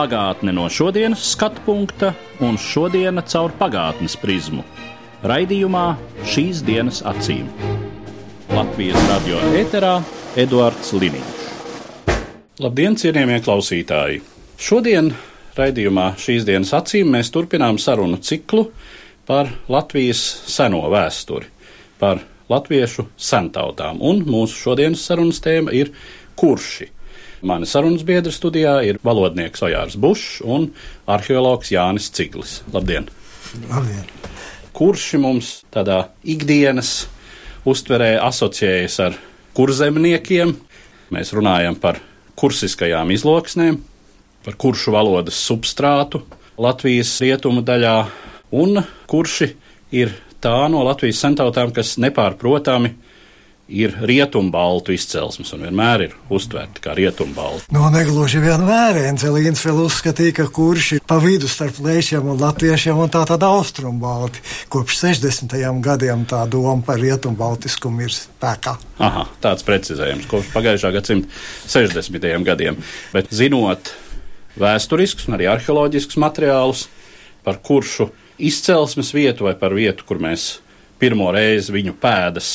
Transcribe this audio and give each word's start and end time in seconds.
Pagātne 0.00 0.54
no 0.56 0.62
šodienas 0.72 1.20
skatu 1.34 1.60
punkta 1.66 2.14
un 2.40 2.54
šodienas 2.56 3.26
caur 3.34 3.52
pagātnes 3.58 4.14
prizmu. 4.16 4.62
Raidījumā 5.28 5.82
šīs 6.24 6.62
dienas 6.64 7.02
acīm. 7.04 7.50
Latvijas 8.48 8.96
radio 9.10 9.42
eterā 9.60 9.98
Eduards 10.40 10.94
Liniņš. 10.96 11.42
Labdien, 12.64 12.96
cienījamie 12.96 13.42
klausītāji! 13.44 14.22
Šodien 14.56 15.10
raidījumā 15.58 16.06
šīs 16.16 16.48
dienas 16.48 16.72
acīm 16.80 17.12
mēs 17.12 17.28
turpinām 17.34 17.76
sarunu 17.76 18.22
ciklu 18.24 18.70
par 19.28 19.52
Latvijas 19.68 20.22
seno 20.48 20.80
vēsturi, 20.94 21.52
par 22.00 22.24
latviešu 22.48 23.04
sentautām. 23.20 24.00
Un 24.00 24.24
mūsu 24.24 24.62
šodienas 24.64 25.04
sarunas 25.04 25.44
tēma 25.44 25.76
ir 25.76 25.92
kurši. 26.40 26.88
Mani 27.40 27.64
sarunas 27.64 28.02
biedri 28.04 28.32
studijā 28.36 28.74
ir 28.84 28.98
valodnieks 29.00 29.62
Ojārs 29.64 29.94
Bušs 29.96 30.42
un 30.44 30.66
arheologs 31.08 31.70
Jānis 31.72 32.10
Ciglis. 32.12 32.58
Labdien! 32.72 33.06
Labdien. 33.70 34.04
Kurši 34.76 35.20
mums 35.22 35.62
tādā 35.72 36.10
ikdienas 36.20 37.06
uztverē 37.64 38.18
asociējas 38.26 38.98
ar 39.06 39.16
kurzemniekiem? 39.56 40.52
Mēs 41.16 41.32
runājam 41.32 41.80
par 41.80 42.02
kursiskajām 42.36 43.08
izloksnēm, 43.16 43.80
par 44.44 44.60
kuršu 44.60 44.92
valodas 44.92 45.40
substrātu 45.40 46.20
Latvijas 46.60 47.14
rietumu 47.24 47.64
daļā, 47.64 47.96
un 48.52 48.82
kurši 49.08 49.48
ir 49.96 50.12
tā 50.44 50.58
no 50.68 50.84
Latvijas 50.84 51.24
sentautām, 51.24 51.72
kas 51.72 51.96
nepārprotami 52.04 52.92
ir 53.70 53.94
rietumbaltu 54.02 54.92
izcelsmes 54.94 55.52
un 55.54 55.62
vienmēr 55.64 56.04
ir 56.08 56.14
uztverti 56.32 56.82
kā 56.82 56.94
rietumbalti. 56.98 57.70
No 57.74 57.86
negluži 57.94 58.42
vien 58.42 58.64
vēriens. 58.66 59.22
Elīns 59.26 59.62
vēl 59.66 59.84
uzskatīja, 59.84 60.34
ka 60.40 60.46
kurš 60.54 60.88
ir 60.96 61.04
pa 61.06 61.20
vidu 61.22 61.48
starp 61.50 61.78
lēšiem 61.84 62.32
un 62.32 62.40
latviešiem 62.40 62.98
un 62.98 63.12
tā 63.12 63.22
tad 63.28 63.44
austrumbalti. 63.46 64.42
Kopš 64.72 64.98
60. 65.04 65.54
gadiem 65.84 66.26
tā 66.28 66.42
doma 66.50 66.82
par 66.86 66.98
rietumbaltiskumu 67.02 68.06
ir 68.06 68.14
spēkā. 68.14 68.74
Aha, 69.06 69.26
tāds 69.42 69.66
precizējums 69.66 70.26
kopš 70.30 70.50
pagājušā 70.56 70.90
gadsimta 70.98 71.30
60. 71.70 72.30
gadiem. 72.50 72.80
Bet 73.14 73.30
zinot 73.34 73.94
vēsturiskus 74.60 75.30
un 75.30 75.38
arī 75.38 75.46
arheoloģiskus 75.52 76.18
materiālus 76.20 76.88
par 77.46 77.62
kuršu 77.62 78.10
izcelsmes 78.40 79.14
vietu 79.14 79.46
vai 79.46 79.54
par 79.56 79.76
vietu, 79.76 80.04
kur 80.08 80.18
mēs 80.20 80.58
pirmo 81.00 81.30
reizi 81.32 81.72
viņu 81.72 81.94
pēdas 82.00 82.50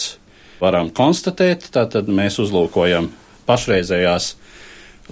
varam 0.61 0.91
konstatēt, 0.95 1.69
tad 1.73 2.09
mēs 2.11 2.39
uzlūkojam 2.43 3.11
pašreizējās 3.49 4.33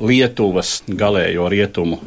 Lietuvas 0.02 0.80
galējo 0.90 1.50
rietumu 1.54 2.00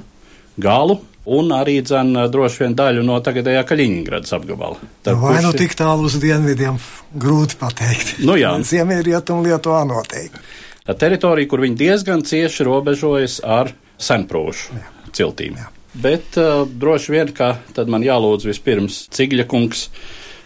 galu. 0.58 0.98
Un 1.26 1.50
arī 1.50 1.80
dzen, 1.82 2.12
droši 2.30 2.60
vien 2.62 2.74
daļu 2.78 3.02
no 3.02 3.16
tagadējā 3.18 3.64
Kaļiņģeradas 3.66 4.34
apgabala. 4.36 4.76
Tad 5.02 5.18
vai 5.18 5.40
nu 5.42 5.50
tik 5.58 5.74
tālu 5.78 6.06
uz 6.06 6.14
dienvidiem, 6.22 6.78
grūti 7.18 7.58
pateikt. 7.58 8.20
Nu 8.22 8.36
jā. 8.38 8.52
Ziemeļrietumu 8.62 9.42
Lietuvā 9.48 9.82
noteikti. 9.90 10.44
Tā 10.86 10.94
teritorija, 10.94 11.50
kur 11.50 11.64
viņi 11.64 11.80
diezgan 11.80 12.22
cieši 12.22 12.66
robežojas 12.68 13.40
ar 13.42 13.72
senprūšu 13.98 14.78
ciltīm. 15.18 15.58
Jā. 15.58 15.72
Bet 15.98 16.38
uh, 16.38 16.62
droši 16.68 17.16
vien, 17.16 17.32
ka 17.34 17.56
tad 17.74 17.90
man 17.90 18.06
jālūdz 18.06 18.46
vispirms 18.46 19.06
Cigļa 19.16 19.48
kungs 19.50 19.88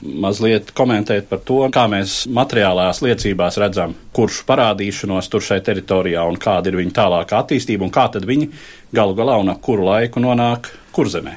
mazliet 0.02 0.72
komentēt 0.76 1.28
par 1.28 1.42
to, 1.44 1.60
kā 1.72 1.84
mēs 1.90 2.24
materiālās 2.32 3.02
liecībās 3.04 3.58
redzam, 3.60 3.94
kurš 4.16 4.42
parādīšanos 4.48 5.28
tur 5.32 5.44
šai 5.44 5.60
teritorijā 5.64 6.24
un 6.28 6.38
kāda 6.40 6.70
ir 6.70 6.80
viņa 6.80 6.96
tālākā 6.96 7.42
attīstība 7.44 7.86
un 7.86 7.92
kā 7.94 8.06
tad 8.12 8.26
viņi 8.28 8.50
galu 8.96 9.16
galā 9.18 9.36
un 9.40 9.52
ap 9.52 9.60
kuru 9.64 9.88
laiku 9.90 10.22
nonāk 10.24 10.72
kurzemē. 10.96 11.36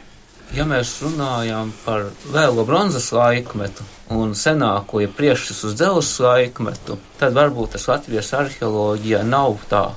Ja 0.54 0.68
mēs 0.70 1.00
runājam 1.02 1.72
par 1.84 2.12
vēlo 2.30 2.64
bronzas 2.68 3.10
laikmetu 3.16 3.86
un 4.14 4.36
senāko, 4.38 5.02
ja 5.02 5.10
priekšstats 5.10 5.64
uz 5.66 5.74
dzelzs 5.80 6.20
laikmetu, 6.22 7.00
tad 7.18 7.34
varbūt 7.34 7.74
tas 7.74 7.88
Latvijas 7.90 8.30
arheoloģijā 8.38 9.24
nav 9.26 9.58
tā 9.72 9.88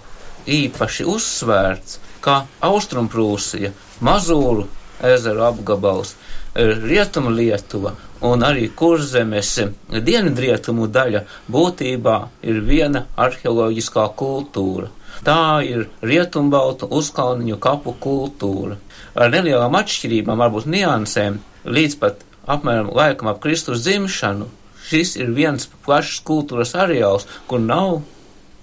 īpaši 0.48 1.04
uzsvērts, 1.12 2.00
kā 2.25 2.41
Austrumprūsija, 2.65 3.75
Mazūru 4.06 4.65
ezeru 5.04 5.44
apgabals, 5.44 6.15
Rietumu 6.56 7.34
Lietuva 7.37 7.93
un 8.25 8.44
arī 8.47 8.69
kurzemes 8.75 9.53
dienvidrietumu 9.91 10.88
daļa 10.93 11.22
būtībā 11.53 12.16
ir 12.49 12.60
viena 12.65 13.06
arheoloģiskā 13.16 14.06
kultūra. 14.16 14.91
Tā 15.25 15.62
ir 15.65 15.87
rietumbaltu 16.04 16.88
uzkalniņu 16.93 17.56
kapu 17.60 17.94
kultūra. 18.00 18.77
Ar 19.16 19.32
nelielām 19.32 19.77
atšķirībām, 19.78 20.38
varbūt 20.44 20.69
niansēm, 20.69 21.41
līdz 21.65 21.97
pat 22.00 22.27
apmēram 22.47 22.93
laikam 22.94 23.31
ap 23.32 23.41
Kristus 23.43 23.82
dzimšanu, 23.87 24.50
šis 24.87 25.16
ir 25.16 25.33
viens 25.34 25.69
plašs 25.87 26.21
kultūras 26.27 26.77
areāls, 26.78 27.27
kur 27.48 27.62
nav 27.62 28.03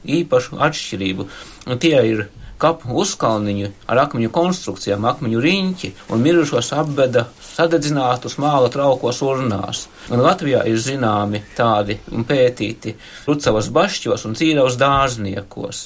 īpašu 0.05 0.61
atšķirību. 0.61 1.27
Un 1.67 1.81
tie 1.81 1.97
ir 2.11 2.27
kapu 2.61 2.93
uzkalniņu 3.01 3.71
ar 3.91 4.05
akmeņu 4.05 4.31
konstrukcijām, 4.33 5.07
akmeņu 5.09 5.41
riņķi 5.43 5.91
un 6.13 6.23
mirušos 6.23 6.71
apbeda 6.77 7.27
sadedzinātus 7.53 8.37
māla 8.41 8.69
traukos 8.73 9.21
urnās. 9.25 9.87
Un 10.11 10.23
Latvijā 10.23 10.63
ir 10.69 10.79
zināmi 10.81 11.43
tādi 11.57 11.99
un 12.11 12.25
pētīti 12.27 12.95
Rucavas 13.27 13.69
bašķos 13.73 14.27
un 14.29 14.37
Cīravas 14.39 14.79
dārzniekos. 14.81 15.83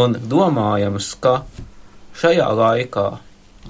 Un 0.00 0.14
domājams, 0.30 1.14
ka 1.22 1.40
šajā 2.20 2.46
laikā 2.56 3.08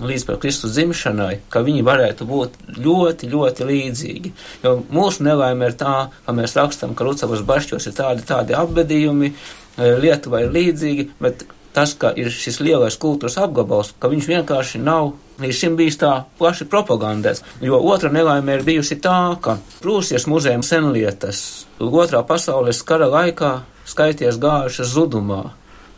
līdz 0.00 0.26
pat 0.28 0.40
Kristus 0.42 0.74
dzimšanai, 0.76 1.40
ka 1.52 1.62
viņi 1.66 1.84
varētu 1.84 2.26
būt 2.28 2.58
ļoti, 2.78 3.28
ļoti 3.32 3.66
līdzīgi. 3.68 4.32
Jo 4.64 4.76
mūsu 4.92 5.24
nelaime 5.26 5.68
ir 5.68 5.78
tā, 5.80 6.10
ka 6.26 6.34
mēs 6.36 6.56
rakstam, 6.56 6.94
ka 6.94 7.06
Rucavas 7.06 7.42
bašķos 7.46 7.90
ir 7.90 7.96
tādi, 7.96 8.26
tādi 8.28 8.56
apbedījumi, 8.58 9.34
Lietuva 9.80 10.42
ir 10.44 10.50
līdzīgi, 10.52 11.06
bet 11.22 11.46
tas, 11.72 11.94
ka 11.96 12.10
ir 12.18 12.28
šis 12.34 12.58
lielais 12.60 12.98
kultūras 13.00 13.38
apgabals, 13.40 13.94
ka 13.98 14.10
viņš 14.12 14.26
vienkārši 14.28 14.80
nav 14.82 15.14
līdz 15.40 15.56
šim 15.56 15.76
bijis 15.78 15.98
tā 16.00 16.12
plaši 16.38 16.66
propagandēts. 16.70 17.44
Jo 17.64 17.80
otra 17.92 18.10
nelaime 18.12 18.58
ir 18.58 18.66
bijusi 18.66 19.00
tā, 19.00 19.36
ka 19.42 19.58
Prūsijas 19.80 20.28
muzeja 20.30 20.60
senlietas 20.66 21.66
otrā 21.80 22.22
pasaules 22.26 22.82
kara 22.86 23.08
laikā 23.10 23.52
skaities 23.88 24.38
gājušas 24.40 24.92
zudumā. 24.94 25.42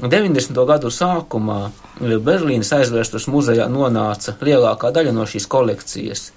90. 0.03 0.57
gadu 0.67 0.91
sākumā 0.91 1.71
Berlīnas 2.01 2.73
aizvērstas 2.75 3.29
muzejā 3.31 3.69
nonāca 3.71 4.35
lielākā 4.41 4.91
daļa 4.95 5.13
no 5.15 5.27
šīs 5.29 5.47
kolekcijas 5.47 6.31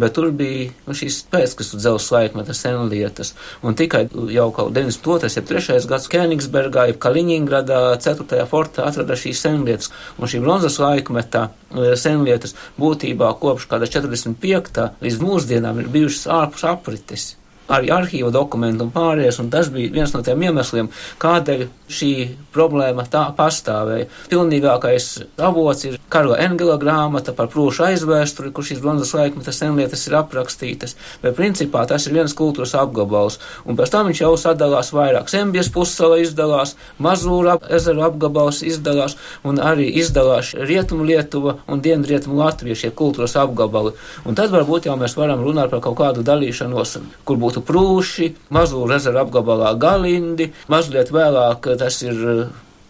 bet 0.00 0.14
tur 0.16 0.30
bija 0.36 0.70
nu, 0.86 0.96
šīs 0.96 1.22
pēckristu 1.32 1.80
dzelzs 1.80 2.10
laikmeta 2.14 2.54
senlietas, 2.56 3.34
un 3.62 3.76
tikai 3.78 4.04
jau 4.34 4.48
kaut 4.54 4.72
92. 4.76 5.32
ja 5.36 5.44
3. 5.48 5.78
gads 5.90 6.08
Kēnigsbergā, 6.12 6.88
jeb 6.90 7.00
Kaliņingradā 7.02 7.82
4. 8.02 8.46
fortā 8.50 8.86
atrada 8.88 9.18
šīs 9.18 9.44
senlietas, 9.46 9.92
un 10.18 10.30
šī 10.30 10.42
bronzas 10.44 10.80
laikmeta 10.82 11.48
e, 11.48 11.92
senlietas 12.00 12.56
būtībā 12.80 13.34
kopš 13.42 13.68
kāda 13.70 13.90
45. 13.90 14.88
līdz 15.04 15.22
mūsdienām 15.22 15.82
ir 15.82 15.92
bijušas 15.92 16.28
ārpus 16.40 16.66
aprites 16.68 17.32
arī 17.72 17.92
arhīva 17.94 18.32
dokumentu 18.34 18.86
un 18.86 18.92
pārējais, 18.94 19.38
un 19.42 19.50
tas 19.52 19.70
bija 19.72 19.92
viens 19.94 20.12
no 20.14 20.22
tiem 20.24 20.42
iemesliem, 20.48 20.90
kādēļ 21.22 21.64
šī 21.92 22.12
problēma 22.54 23.04
tā 23.10 23.26
pastāvēja. 23.36 24.08
Pilnīgākais 24.32 25.08
avots 25.42 25.86
ir 25.88 25.98
Karla 26.12 26.38
Engela 26.44 26.76
grāmata 26.80 27.34
par 27.36 27.48
prūšu 27.52 27.86
aizvēsturi, 27.86 28.52
kur 28.52 28.66
šīs 28.66 28.82
bronzas 28.82 29.14
laikmetas 29.16 29.60
senlietas 29.62 30.06
ir 30.08 30.16
aprakstītas, 30.18 30.96
bet 31.22 31.36
principā 31.38 31.84
tas 31.88 32.06
ir 32.06 32.16
viens 32.16 32.34
kultūras 32.36 32.74
apgabals, 32.78 33.38
un 33.64 33.78
pēc 33.78 33.92
tam 33.92 34.10
viņš 34.10 34.22
jau 34.24 34.32
sadalās 34.40 34.92
vairāk. 34.92 35.30
Sembijas 35.32 35.70
pussala 35.72 36.18
izdalās, 36.22 36.74
Mazūra 37.02 37.56
ezera 37.72 38.08
apgabals 38.08 38.62
izdalās, 38.66 39.16
un 39.48 39.60
arī 39.62 39.88
izdalās 40.02 40.52
Rietumu 40.58 41.06
Lietuva 41.08 41.56
un 41.66 41.80
Dienvidrietumu 41.84 42.38
Latvija 42.40 42.78
šie 42.84 42.92
kultūras 42.96 43.36
apgabali. 43.40 43.94
Un 44.28 44.38
tad 44.38 44.52
varbūt 44.54 44.88
jau 44.88 44.98
mēs 45.00 45.16
varam 45.18 45.42
runāt 45.44 45.72
par 45.72 45.82
kaut 45.84 45.98
kādu 46.00 46.24
dalīšanos, 46.26 46.96
kur 47.24 47.40
būtu 47.40 47.64
prūši, 47.66 48.32
Mazūra 48.52 48.98
ezera 49.00 49.24
apgabalā 49.24 49.72
galindi, 49.80 50.50
mazliet 50.72 51.12
vēlāk 51.14 51.72
tas 51.82 51.98
ir 52.06 52.22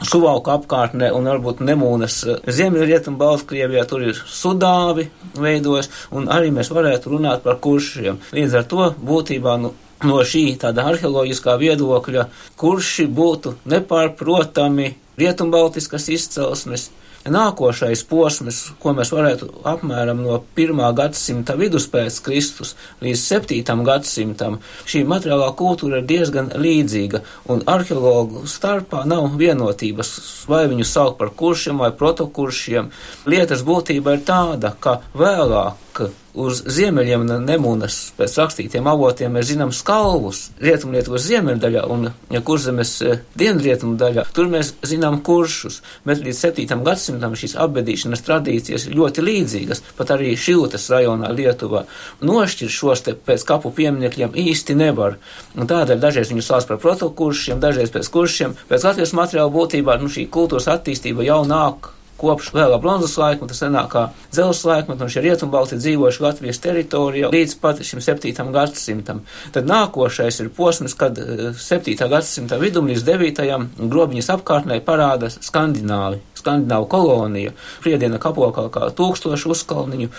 Suvauka 0.03 0.57
apkārtnē 0.59 1.13
un 1.15 1.29
varbūt 1.31 1.61
Nemūnas 1.63 2.17
ziemeļrietumu 2.51 3.21
Baltkrievijā 3.21 3.85
tur 3.87 4.03
ir 4.09 4.19
sudāvi 4.19 5.07
veidojas, 5.39 5.91
un 6.11 6.27
arī 6.33 6.51
mēs 6.55 6.73
varētu 6.75 7.13
runāt 7.13 7.45
par 7.45 7.61
kuršiem. 7.63 8.19
Līdz 8.35 8.57
ar 8.59 8.67
to 8.71 8.89
būtībā 8.99 9.55
nu, 9.63 9.73
no 10.09 10.19
šī 10.27 10.45
tāda 10.63 10.89
arheoloģiskā 10.91 11.55
viedokļa 11.61 12.27
kurši 12.59 13.07
būtu 13.07 13.55
nepārprotami 13.71 14.91
rietumbaltiskas 15.21 16.09
izcelsmes, 16.17 16.89
nākošais 17.29 18.03
posms, 18.09 18.61
ko 18.83 18.95
mēs 18.97 19.13
varētu 19.15 19.49
apmēram 19.69 20.23
no 20.25 20.39
1. 20.59 20.81
gadsimta 20.99 21.57
vidus 21.59 21.87
pēc 21.91 22.19
Kristus 22.25 22.75
līdz 23.03 23.23
7. 23.23 23.85
gadsimtam, 23.87 24.59
šī 24.89 25.05
materiālā 25.09 25.53
kultūra 25.59 26.01
ir 26.01 26.09
diezgan 26.09 26.53
līdzīga, 26.59 27.23
un 27.53 27.63
arheologu 27.71 28.47
starpā 28.51 29.05
nav 29.09 29.31
vienotības, 29.39 30.15
vai 30.51 30.65
viņu 30.73 30.89
sauc 30.89 31.19
par 31.21 31.35
kuršiem 31.37 31.83
vai 31.83 31.93
protokuršiem. 31.95 32.91
Lietas 33.31 33.63
būtība 33.67 34.17
ir 34.17 34.27
tāda, 34.27 34.75
ka 34.81 35.01
vēlāk 35.15 36.09
uz 36.35 36.63
ziemeļiem 36.73 37.27
Nemunas 37.45 37.97
pēc 38.17 38.37
rakstītiem 38.41 38.87
avotiem 38.89 39.35
mēs 39.37 39.51
zinām 39.51 39.73
skalvus 39.75 40.47
Rietumlietuvas 40.63 41.27
ziemeļdaļā 41.29 41.85
un 41.93 42.09
ja 42.33 42.41
kurzemes 42.45 42.95
e, 43.05 43.19
dienvidrietumu 43.39 43.99
daļā. 44.01 44.25
Tur 44.37 44.49
mēs 44.53 44.73
zinām 44.89 45.21
kuršus, 45.25 45.81
bet 46.09 46.23
līdz 46.25 46.43
7. 46.47 46.83
gadsimtam 46.87 47.37
šīs 47.39 47.57
apbedīšanas 47.61 48.25
tradīcijas 48.27 48.89
ļoti 48.93 49.27
līdzīgas, 49.29 49.85
pat 49.99 50.15
arī 50.17 50.33
Šiltas 50.39 50.89
rajonā 50.93 51.33
Lietuvā. 51.37 51.85
Nošķirt 52.25 52.73
šos 52.73 53.07
te 53.07 53.17
pēc 53.17 53.45
kapu 53.49 53.73
pieminekļiem 53.77 54.37
īsti 54.49 54.77
nevar. 54.79 55.19
Un 55.57 55.69
tādēļ 55.69 56.01
dažreiz 56.01 56.33
viņus 56.33 56.53
sauc 56.53 56.69
par 56.71 56.81
protokuršiem, 56.83 57.61
dažreiz 57.61 57.93
pēc 57.93 58.09
kuršiem. 58.13 58.57
Pēc 58.71 58.89
Latvijas 58.89 59.17
materiāla 59.17 59.53
būtībā 59.53 60.01
nu, 60.01 60.09
šī 60.13 60.31
kultūras 60.33 60.71
attīstība 60.73 61.29
jau 61.29 61.43
nāk 61.49 61.93
kopš 62.23 62.53
vēlā 62.55 62.79
bronzas 62.83 63.17
laikmeta, 63.19 63.57
senākā 63.57 64.07
dzelzs 64.33 64.63
laikmeta, 64.69 65.07
un 65.07 65.13
šie 65.13 65.25
rietumbalti 65.27 65.79
dzīvojuši 65.81 66.23
Latvijas 66.23 66.63
teritorijā 66.63 67.33
līdz 67.33 67.57
pat 67.63 67.83
šim 67.87 68.03
7. 68.05 68.53
gadsimtam. 68.55 69.25
Tad 69.55 69.69
nākošais 69.71 70.41
ir 70.45 70.53
posms, 70.55 70.95
kad 70.99 71.19
7. 71.19 71.97
Eh, 71.97 72.09
gadsimta 72.13 72.61
vidum 72.63 72.91
līdz 72.91 73.05
9. 73.09 73.67
grobiņas 73.83 74.31
apkārtnē 74.37 74.81
parādās 74.87 75.41
skandināvi, 75.43 76.23
skandināvu 76.39 76.89
kolonija, 76.93 77.55
priediena 77.83 78.23
kapokā 78.23 78.69
kā 78.73 78.91
tūkstošu 78.97 79.55
uzkalniņu, 79.57 80.11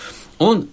un 0.44 0.66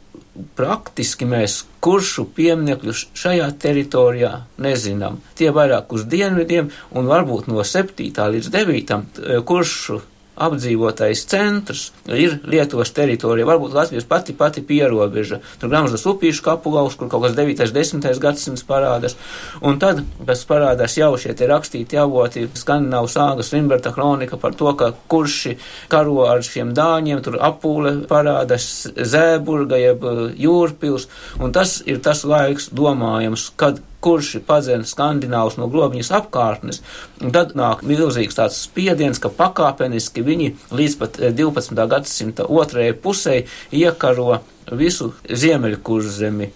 praktiski 0.56 1.28
mēs 1.28 1.62
kuršu 1.84 2.26
pieminekļus 2.36 3.08
šajā 3.18 3.50
teritorijā 3.62 4.32
nezinām. 4.64 5.20
Tie 5.36 5.52
vairāk 5.52 5.92
uz 5.96 6.06
dienvidiem 6.12 6.72
un 6.96 7.10
varbūt 7.12 7.50
no 7.52 7.66
7. 7.68 8.12
līdz 8.36 8.54
9. 8.54 8.96
Eh, 9.02 9.42
kuršu 9.44 10.02
apdzīvotais 10.40 11.26
centrs 11.28 11.90
ir 12.08 12.38
Lietuvas 12.48 12.94
teritorija, 12.96 13.48
varbūt 13.50 13.76
Latvijas 13.76 14.08
pati 14.08 14.34
pati 14.38 14.64
pierobeža. 14.66 15.42
Tur 15.60 15.72
Gramžas 15.72 16.06
upīšu 16.08 16.46
kapulaus, 16.46 16.96
kur 16.96 17.10
kaut 17.12 17.26
kas 17.26 17.36
9. 17.38 17.66
10. 17.76 18.08
gadsimts 18.22 18.66
parādās, 18.68 19.18
un 19.62 19.80
tad, 19.82 20.04
kas 20.28 20.46
parādās 20.50 20.98
jau 20.98 21.12
šie 21.20 21.36
te 21.38 21.50
rakstīti 21.52 22.00
avoti, 22.00 22.48
Skandināvu 22.62 23.12
sāgas, 23.12 23.52
Rimberta 23.54 23.94
kronika 23.96 24.40
par 24.42 24.56
to, 24.58 24.72
ka 24.80 24.92
kurši 25.12 25.58
karo 25.92 26.26
ar 26.30 26.44
šiem 26.46 26.74
dāņiem, 26.78 27.22
tur 27.26 27.40
apūle 27.44 27.96
parādās 28.10 28.88
Zēburga 28.96 29.80
jeb 29.82 30.06
Jūrpils, 30.40 31.10
un 31.42 31.54
tas 31.56 31.80
ir 31.86 32.02
tas 32.04 32.24
laiks 32.28 32.72
domājams, 32.76 33.52
kad 33.60 33.82
kurš 34.02 34.36
ir 34.40 34.46
padzēnis 34.48 34.94
skandināvus 34.96 35.58
no 35.60 35.68
grobiņas 35.72 36.12
apkārtnes, 36.20 36.82
un 37.22 37.34
tad 37.36 37.56
nāk 37.58 37.84
milzīgs 37.88 38.38
tāds 38.38 38.60
spiediens, 38.66 39.22
ka 39.22 39.32
pakāpeniski 39.34 40.26
viņi 40.26 40.54
līdz 40.74 40.98
pat 41.02 41.20
12. 41.22 41.78
Eh, 41.78 41.92
gadsimta 41.92 42.48
otrajai 42.50 42.98
pusē 43.04 43.38
iekaro 43.72 44.42
visu 44.72 45.12
ziemeļkurzemi. 45.30 46.52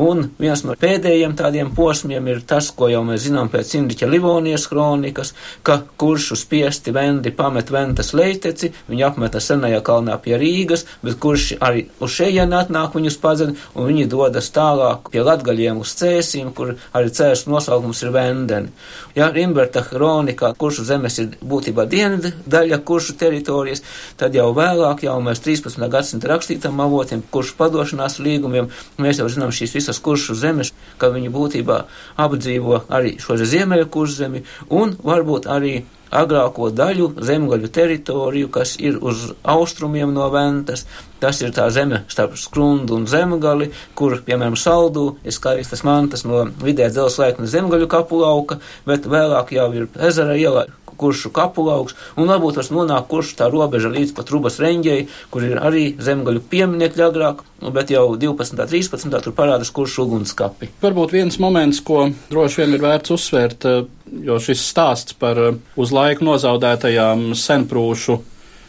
Un 0.00 0.24
viens 0.40 0.62
no 0.64 0.72
pēdējiem 0.78 1.34
tādiem 1.36 1.70
posmiem 1.76 2.28
ir 2.32 2.40
tas, 2.48 2.70
ko 2.72 2.88
jau 2.88 3.02
mēs 3.04 3.26
zinām 3.26 3.50
pēc 3.52 3.74
Indriča 3.76 4.08
Livonijas 4.08 4.64
kronikas, 4.70 5.34
ka 5.62 5.82
kuršu 6.00 6.38
spiesti 6.40 6.94
vendi 6.96 7.32
pamet 7.36 7.68
ventas 7.72 8.14
leiteci, 8.16 8.72
viņi 8.88 9.04
apmeta 9.04 9.40
senajā 9.40 9.82
kalnā 9.84 10.16
pie 10.22 10.38
Rīgas, 10.40 10.86
bet 11.04 11.18
kurš 11.20 11.58
arī 11.60 11.84
uz 12.00 12.14
šejienu 12.16 12.56
atnāk 12.56 12.96
viņus 12.96 13.18
padzed, 13.20 13.52
un 13.76 13.90
viņi 13.90 14.08
dodas 14.08 14.48
tālāk 14.54 15.12
pie 15.12 15.20
latgaļiem 15.26 15.82
uz 15.84 15.92
cēsīm, 16.00 16.54
kur 16.56 16.74
arī 16.96 17.12
cēs 17.12 17.44
nosaukums 17.50 18.02
ir 18.06 18.14
vendeni. 18.16 18.72
Ja 19.12 19.28
Rimberta 19.28 19.84
kronikā 19.84 20.54
kuršu 20.56 20.86
zemes 20.88 21.18
ir 21.20 21.36
būtībā 21.44 21.84
dienvidu 21.84 22.32
daļa 22.48 22.80
kuršu 22.80 23.18
teritorijas, 23.20 23.84
tad 24.16 24.32
jau 24.32 24.48
vēlāk, 24.56 25.04
jau 25.04 25.18
mēs 25.20 25.44
13. 25.44 25.84
gadsimta 25.92 26.32
rakstītam 26.32 26.80
avotiem, 26.80 27.20
kuršu 27.32 27.58
padošanās 27.60 28.16
līgumiem, 28.24 28.72
mēs 28.96 29.20
jau 29.20 29.28
zinām 29.28 29.52
šīs 29.52 29.74
visas 29.76 29.81
kuršu 30.02 30.36
zemes, 30.38 30.70
ka 30.98 31.10
viņi 31.14 31.32
būtībā 31.32 31.80
apdzīvo 32.22 32.84
arī 32.92 33.16
šo 33.22 33.38
ziemeļu 33.40 33.88
kurzemi 33.90 34.44
un 34.70 34.94
varbūt 35.02 35.48
arī 35.50 35.80
agrāko 36.12 36.68
daļu 36.76 37.08
zemgaļu 37.24 37.70
teritoriju, 37.72 38.50
kas 38.52 38.76
ir 38.80 38.98
uz 39.00 39.30
austrumiem 39.42 40.12
no 40.12 40.28
Ventas. 40.32 40.84
Tas 41.22 41.40
ir 41.40 41.54
tā 41.54 41.68
zeme 41.70 42.02
starp 42.12 42.36
skrundu 42.36 42.96
un 42.98 43.06
zemgali, 43.08 43.70
kur, 43.98 44.18
piemēram, 44.26 44.58
saldū 44.58 45.06
ir 45.24 45.34
skaistas 45.34 45.84
mantas 45.86 46.26
no 46.28 46.44
vidē 46.62 46.90
dzelzslaikna 46.90 47.48
zemgaļu 47.48 47.88
kapulauka, 47.88 48.58
bet 48.88 49.08
vēlāk 49.08 49.54
jau 49.56 49.68
ir 49.78 49.88
ezera 50.10 50.36
iela, 50.36 50.66
kuršu 51.02 51.32
kapulauks, 51.34 51.96
un 52.16 52.30
varbūt 52.30 52.60
tas 52.60 52.70
nonāk 52.74 53.08
kuršu 53.10 53.36
tā 53.40 53.50
robeža 53.52 53.90
līdz 53.92 54.14
pat 54.16 54.32
Rubas 54.32 54.60
reņģei, 54.62 55.06
kur 55.34 55.46
ir 55.46 55.60
arī 55.60 55.84
zemgaļu 55.98 56.44
pieminekļi 56.52 57.06
agrāk, 57.08 57.44
bet 57.74 57.92
jau 57.92 58.06
12. 58.16 58.62
13. 58.70 59.18
tur 59.26 59.36
parādās 59.36 59.72
kuršu 59.74 60.06
ugunskapi. 60.06 60.72
Varbūt 60.82 61.14
viens 61.18 61.38
moments, 61.42 61.82
ko 61.84 62.08
droši 62.30 62.62
vien 62.62 62.76
ir 62.76 62.84
vērts 62.86 63.14
uzsvērt, 63.16 63.68
eh, 63.68 63.84
jo 64.28 64.40
šis 64.42 64.66
stāsts 64.72 65.18
par 65.18 65.38
eh, 65.38 65.56
uz 65.76 65.94
laiku 65.94 66.26
nozaudētajām 66.30 67.32
senprūšu 67.38 68.20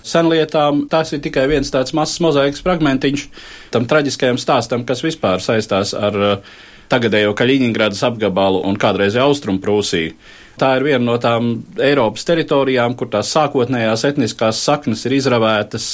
senlietām. 0.03 0.85
Tas 0.91 1.13
ir 1.15 1.23
tikai 1.23 1.47
viens 1.51 1.71
tāds 1.71 1.95
mazs 1.95 2.19
mozaikas 2.23 2.61
fragmentiņš 2.65 3.25
tam 3.73 3.87
traģiskajam 3.89 4.39
stāstam, 4.41 4.85
kas 4.87 5.03
vispār 5.05 5.41
saistās 5.43 5.93
ar 5.95 6.19
uh, 6.19 6.53
tagadējo 6.91 7.33
Kaļiņģeradas 7.37 8.03
apgabalu 8.09 8.63
un 8.67 8.79
kādreiz 8.79 9.17
Austrumprūsiju. 9.19 10.13
Tā 10.59 10.75
ir 10.77 10.85
viena 10.85 11.01
no 11.05 11.15
tām 11.21 11.55
Eiropas 11.81 12.27
teritorijām, 12.27 12.93
kur 12.97 13.09
tās 13.13 13.31
sākotnējās 13.33 14.05
etniskās 14.11 14.61
saknes 14.61 15.05
ir 15.07 15.17
izravētas, 15.17 15.87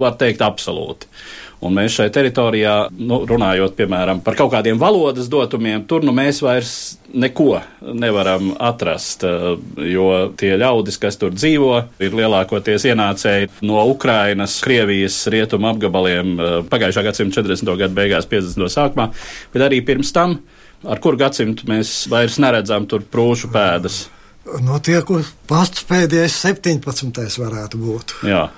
var 0.00 0.16
teikt, 0.20 0.44
absolūti. 0.44 1.10
Un 1.58 1.74
mēs 1.74 1.96
šai 1.96 2.06
teritorijā, 2.14 2.74
nu, 3.02 3.24
runājot 3.26 3.74
piemēram 3.74 4.20
par 4.22 4.36
kaut 4.38 4.52
kādiem 4.52 4.78
valodas 4.78 5.26
dotumiem, 5.30 5.82
tur 5.90 6.04
nu 6.06 6.12
mēs 6.14 6.38
vairs 6.44 6.74
neko 7.10 7.56
nevaram 7.98 8.52
atrast, 8.62 9.24
eh, 9.26 9.48
jo 9.90 10.06
tie 10.38 10.52
ļaudis, 10.60 11.00
kas 11.02 11.18
tur 11.18 11.34
dzīvo, 11.34 11.72
ir 11.98 12.14
lielākoties 12.14 12.86
ienācēji 12.92 13.50
no 13.66 13.82
Ukrainas, 13.90 14.60
Krievijas 14.62 15.18
rietumu 15.34 15.72
apgabaliem 15.72 16.30
eh, 16.38 16.54
pagājušā 16.70 17.04
gadsimta 17.08 17.42
40. 17.42 17.74
gadu 17.82 17.98
beigās, 17.98 18.30
50. 18.30 18.70
sākumā, 18.70 19.10
bet 19.52 19.66
arī 19.66 19.82
pirms 19.82 20.14
tam 20.14 20.38
ar 20.86 21.02
kuru 21.02 21.18
gadsimtu 21.20 21.66
mēs 21.70 22.06
vairs 22.10 22.38
neredzam 22.42 22.86
tur 22.90 23.02
prūšu 23.02 23.50
pēdas. 23.54 24.06
No 24.64 24.78
tie, 24.80 24.96
kur 25.04 25.26
pats 25.48 25.84
pēdējais 25.88 26.38
17. 26.46 27.20
varētu 27.42 27.80
būt. 27.80 28.18
Jā. 28.28 28.48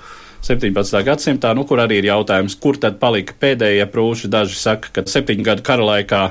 17. 0.41 0.95
gadsimtā, 1.05 1.51
nu, 1.53 1.67
kur 1.69 1.83
arī 1.83 1.99
ir 2.01 2.07
jautājums, 2.09 2.55
kur 2.57 2.79
tad 2.81 2.97
palika 3.01 3.35
pēdējie 3.37 3.85
prūši. 3.91 4.29
Daži 4.31 4.57
saka, 4.57 4.89
ka 4.95 5.03
septiņu 5.05 5.45
gadu 5.45 5.65
kara 5.65 5.85
laikā 5.85 6.23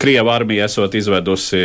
Krieva 0.00 0.34
armija 0.34 0.66
esot 0.68 0.94
izvedusi 0.98 1.60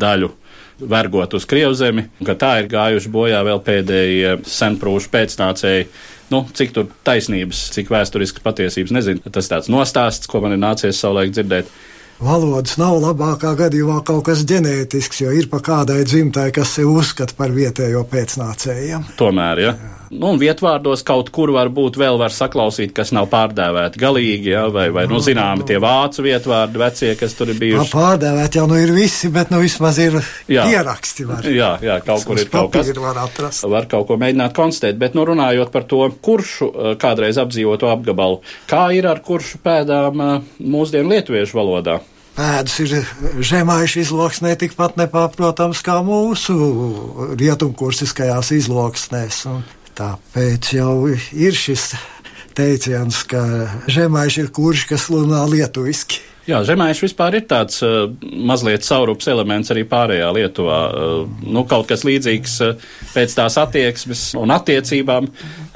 daļu 0.00 0.32
vergot 0.78 1.34
uz 1.34 1.44
Krievzemi, 1.46 2.06
ka 2.26 2.34
tā 2.38 2.52
ir 2.62 2.70
gājuši 2.72 3.10
bojā 3.12 3.42
vēl 3.46 3.60
pēdējie 3.66 4.32
senprūšu 4.48 5.12
pēcnācēji. 5.12 5.86
Nu, 6.32 6.42
cik 6.54 6.74
tur 6.76 6.88
taisnības, 7.06 7.68
cik 7.76 7.92
vēsturiskas 7.92 8.44
patiesības, 8.44 8.94
nezinu. 8.94 9.22
Tas 9.32 9.48
tāds 9.50 9.70
nostāsts, 9.72 10.28
ko 10.28 10.42
man 10.44 10.54
ir 10.56 10.62
nācies 10.62 10.98
savulaik 11.00 11.32
dzirdēt. 11.34 11.70
Valodas 12.18 12.74
nav 12.80 12.96
labākā 12.98 13.52
gadījumā 13.60 14.00
kaut 14.06 14.24
kas 14.26 14.40
ģenētisks, 14.50 15.20
jo 15.22 15.34
ir 15.38 15.46
pa 15.52 15.60
kādai 15.62 16.00
dzimtai, 16.02 16.48
kas 16.54 16.72
sev 16.74 16.90
uzskata 16.90 17.36
par 17.38 17.54
vietējo 17.54 18.02
pēcnācējiem. 18.10 19.04
Tomēr, 19.20 19.62
ja. 19.62 19.74
Jā. 19.78 19.92
Nu, 20.08 20.32
un 20.32 20.38
vietvārdos 20.40 21.02
kaut 21.06 21.28
kur 21.34 21.52
varbūt 21.52 21.98
vēl 22.00 22.16
var 22.20 22.32
saklausīt, 22.32 22.94
kas 22.96 23.12
nav 23.12 23.28
pārdēvēti 23.32 24.00
galīgi, 24.00 24.52
ja, 24.54 24.64
vai, 24.72 24.88
vai 24.94 25.04
nu, 25.10 25.20
zināmi 25.24 25.66
tie 25.68 25.76
vācu 25.82 26.24
vietvārdi 26.24 26.80
vecie, 26.80 27.12
kas 27.20 27.36
tur 27.36 27.52
ir 27.52 27.60
bijuši. 27.60 27.92
Pārdēvēti 27.92 28.60
jau 28.60 28.66
nu 28.70 28.80
ir 28.80 28.94
visi, 28.96 29.28
bet 29.34 29.52
nu 29.52 29.60
vismaz 29.62 30.00
ir 30.02 30.18
jā. 30.48 30.64
ieraksti. 30.72 31.28
Var. 31.28 31.48
Jā, 31.52 31.70
jā, 31.84 31.98
kaut 32.06 32.24
kur 32.28 32.40
ir 32.40 32.48
kaut 32.52 32.72
kas. 32.74 32.92
Var 32.98 33.22
atrast. 33.22 33.66
Var 33.68 33.88
kaut 33.90 34.08
ko 34.08 34.18
mēģināt 34.20 34.56
konstatēt, 34.56 35.00
bet 35.00 35.16
nu 35.18 35.26
runājot 35.28 35.72
par 35.74 35.84
to 35.88 36.04
kuršu 36.24 36.72
kādreiz 37.00 37.40
apdzīvoto 37.40 37.90
apgabalu, 37.92 38.40
kā 38.70 38.88
ir 38.96 39.08
ar 39.10 39.20
kuršu 39.24 39.60
pēdām 39.64 40.22
mūsdienu 40.58 41.12
lietuviešu 41.16 41.60
valodā? 41.60 42.00
pēdas 42.38 42.76
ir 42.84 42.92
žemājuši 43.42 44.04
izloksnē 44.04 44.54
tikpat 44.60 44.98
nepārprotams 45.00 45.82
kā 45.82 45.98
mūsu 46.06 46.54
rietumkursiskajās 47.40 48.52
izloksnēs. 48.60 49.40
Un 49.50 49.64
tāpēc 49.98 50.72
jau 50.76 51.08
ir 51.10 51.56
šis 51.58 51.90
teiciens, 52.58 53.22
ka 53.26 53.42
žemājuši 53.90 54.44
ir 54.44 54.50
kurš, 54.54 54.86
kas 54.90 55.08
runā 55.10 55.44
lietuviski. 55.50 56.22
Jā, 56.48 56.62
Zemēšs 56.64 57.02
vispār 57.04 57.34
ir 57.36 57.44
tāds 57.44 57.82
uh, 57.84 58.06
mazliet 58.48 58.86
saurups 58.86 59.26
elements 59.28 59.68
arī 59.74 59.82
pārējā 59.88 60.30
Lietuvā. 60.32 60.78
Uh, 60.88 61.42
nu, 61.44 61.66
kaut 61.68 61.90
kas 61.90 62.06
līdzīgs 62.08 62.54
uh, 62.64 62.86
pēc 63.12 63.34
tās 63.36 63.58
attieksmes 63.60 64.22
un 64.40 64.54
attiecībām, 64.54 65.28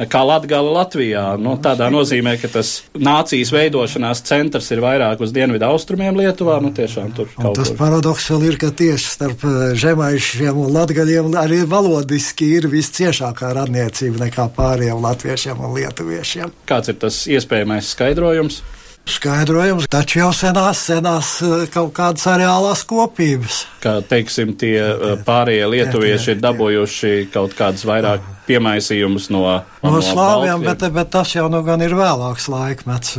kā 0.09 0.23
Latgala 0.25 0.73
Latvijā. 0.79 1.26
Nu, 1.37 1.59
tādā 1.61 1.91
nozīmē, 1.93 2.38
ka 2.41 2.49
tas 2.57 2.73
nācijas 2.97 3.52
veidošanās 3.52 4.25
centrs 4.25 4.73
ir 4.73 4.81
vairāk 4.81 5.21
uz 5.21 5.37
dienvidu 5.37 5.69
austrumiem 5.69 6.17
Lietuvā. 6.23 6.57
Nu, 6.64 6.73
tiešām 6.73 7.12
tur 7.21 7.29
Un 7.37 7.50
kaut 7.50 7.61
tas 7.61 7.75
kur. 7.75 7.81
paradoks 7.85 8.33
vēl 8.33 8.49
ir, 8.49 8.61
ka 8.64 8.73
tieši 8.73 9.17
starp 9.19 9.49
žemaišiem 9.76 10.57
un 10.57 10.73
latgaļiem 10.73 11.35
arī 11.37 11.62
valodiski 11.69 12.49
ir 12.57 12.73
visciešākā 12.73 13.52
radniecība 13.61 14.25
nekā 14.25 14.49
pārējiem 14.57 15.05
latviešiem 15.05 15.61
un 15.61 15.76
lietuviešiem. 15.76 16.61
Kāds 16.64 16.95
ir 16.95 17.02
tas 17.05 17.26
iespējamais 17.29 17.93
skaidrojums? 17.93 18.62
Skaidrojums, 19.02 19.88
taču 19.90 20.21
jau 20.21 20.28
senās, 20.37 20.85
senās 20.87 21.32
eh, 21.42 21.64
kaut 21.75 21.90
kādas 21.97 22.23
areālās 22.30 22.85
kopības. 22.87 23.64
Kā 23.82 23.97
teiksim, 24.06 24.54
tie 24.59 24.76
uh, 24.78 25.16
pārējie 25.26 25.66
lietuvieši 25.73 26.37
ir 26.37 26.42
dabūjuši 26.44 27.12
kaut 27.35 27.56
kādus 27.59 27.82
vairāk 27.88 28.23
piemaisījumus 28.47 29.28
no, 29.35 29.42
No 29.82 29.99
slāviem, 29.99 30.62
Baltkrievu. 30.62 30.68
bet, 30.68 30.87
bet 30.94 31.12
tas 31.14 31.35
jau 31.35 31.49
nu 31.50 31.64
gan 31.66 31.82
ir 31.82 31.97
vēlāks 31.99 32.47
laikmets. 32.52 33.18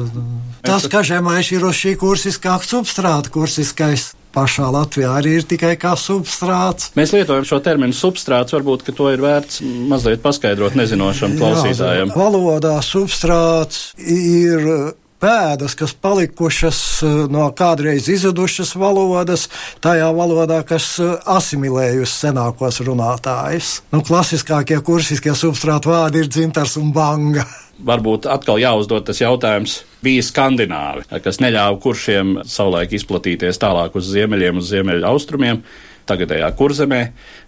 Tas, 0.63 0.87
ka 0.91 1.03
žemaiši 1.03 1.59
ir 1.59 1.67
uz 1.67 1.79
šī 1.79 1.95
kursiskā 1.99 2.55
substrāta, 2.63 3.31
kursiskais 3.33 4.13
pašā 4.33 4.71
Latvijā 4.73 5.11
arī 5.19 5.35
ir 5.41 5.45
tikai 5.47 5.75
kā 5.79 5.93
substrāts. 5.99 6.91
Mēs 6.97 7.13
lietojam 7.13 7.45
šo 7.47 7.59
terminu 7.63 7.95
substrāts, 7.95 8.55
varbūt 8.55 8.87
to 8.95 9.11
ir 9.13 9.21
vērts 9.23 9.61
mazliet 9.91 10.23
paskaidrot 10.23 10.79
nezinošam 10.79 11.37
klausītājam. 11.37 12.09
Jā, 12.09 12.17
valodā 12.17 12.79
substrāts 12.85 13.91
ir 13.99 14.93
pēdas, 15.23 15.75
kas 15.79 15.93
palikušas 16.03 16.79
eh, 17.03 17.15
no 17.31 17.47
kādreiz 17.55 18.09
izudušas 18.11 18.75
valodas, 18.79 19.47
tajā 19.83 20.09
valodā, 20.15 20.61
kas 20.67 20.97
eh, 20.99 21.15
asimilējusi 21.37 22.27
senākos 22.27 22.81
runātājus. 22.83 23.77
Nu, 23.93 24.03
klasiskākie 24.05 24.81
kursiskie 24.85 25.35
substrāta 25.37 25.91
vārdi 25.91 26.23
ir 26.23 26.31
dzintars 26.31 26.75
un 26.81 26.91
banga. 26.95 27.45
Varbūt 27.83 28.27
atkal 28.29 28.61
jāuzdod 28.61 29.07
tas 29.07 29.19
jautājums, 29.19 29.79
bija 30.05 30.23
skandināvi, 30.23 31.07
kas 31.23 31.41
neļāva 31.43 31.79
kuršiem 31.83 32.35
savulaik 32.47 32.93
izplatīties 32.95 33.59
tālāk 33.59 33.95
uz 33.97 34.11
ziemeļiem, 34.13 34.59
uz 34.61 34.69
ziemeļa 34.69 35.09
austrumiem, 35.09 35.63
tagadējā 36.07 36.51
kurzemē. 36.59 37.01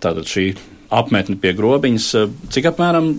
Tātad 0.03 0.27
šī 0.31 0.49
apmetne 0.93 1.37
pie 1.41 1.53
grobiņas, 1.57 2.07
cik 2.53 2.69
apmēram 2.71 3.09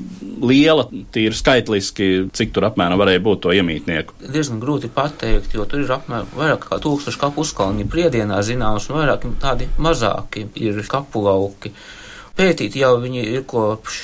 liela, 0.46 0.86
tīri 1.14 1.36
skaitliski, 1.36 2.08
cik 2.36 2.54
tur 2.54 2.68
apmēram 2.68 3.00
varēja 3.00 3.22
būt 3.24 3.44
to 3.46 3.54
iemītnieku. 3.56 4.18
diezgan 4.22 4.60
grūti 4.62 4.90
pateikt, 4.92 5.54
jo 5.56 5.66
tur 5.68 5.84
ir 5.84 5.92
apmēram 5.96 6.30
vairāk 6.36 6.68
kā 6.68 6.80
tūkstoši 6.82 7.20
kapu 7.20 7.44
uzkalni 7.44 7.88
priedienā 7.88 8.40
zināms, 8.46 8.88
un 8.90 9.00
vairāk 9.00 9.26
tādi 9.42 9.68
mazāki 9.78 10.46
ir 10.62 10.80
kapu 10.88 11.24
lauki. 11.26 11.74
Pētīt 12.36 12.76
jau 12.76 12.96
viņi 13.00 13.22
ir 13.32 13.46
kopš 13.48 14.00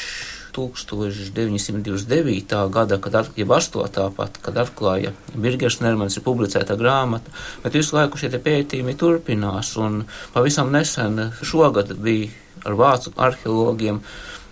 1929. 0.52 2.72
gada, 2.72 2.98
kad 3.00 3.14
at, 3.14 3.30
jeb 3.36 3.48
8. 3.48 4.12
pat, 4.16 4.38
kad 4.42 4.58
atklāja 4.60 5.12
Birgers 5.34 5.80
Nermans 5.80 6.16
ir 6.16 6.22
publicēta 6.26 6.76
grāmata, 6.76 7.30
bet 7.64 7.72
visu 7.78 7.96
laiku 7.96 8.18
šie 8.20 8.28
pētījumi 8.36 8.94
turpinās, 9.00 9.76
un 9.80 10.04
pavisam 10.34 10.72
nesen 10.72 11.32
šogad 11.40 11.96
bija 12.04 12.28
ar 12.64 12.78
vācu 12.78 13.12
arheologiem 13.16 14.00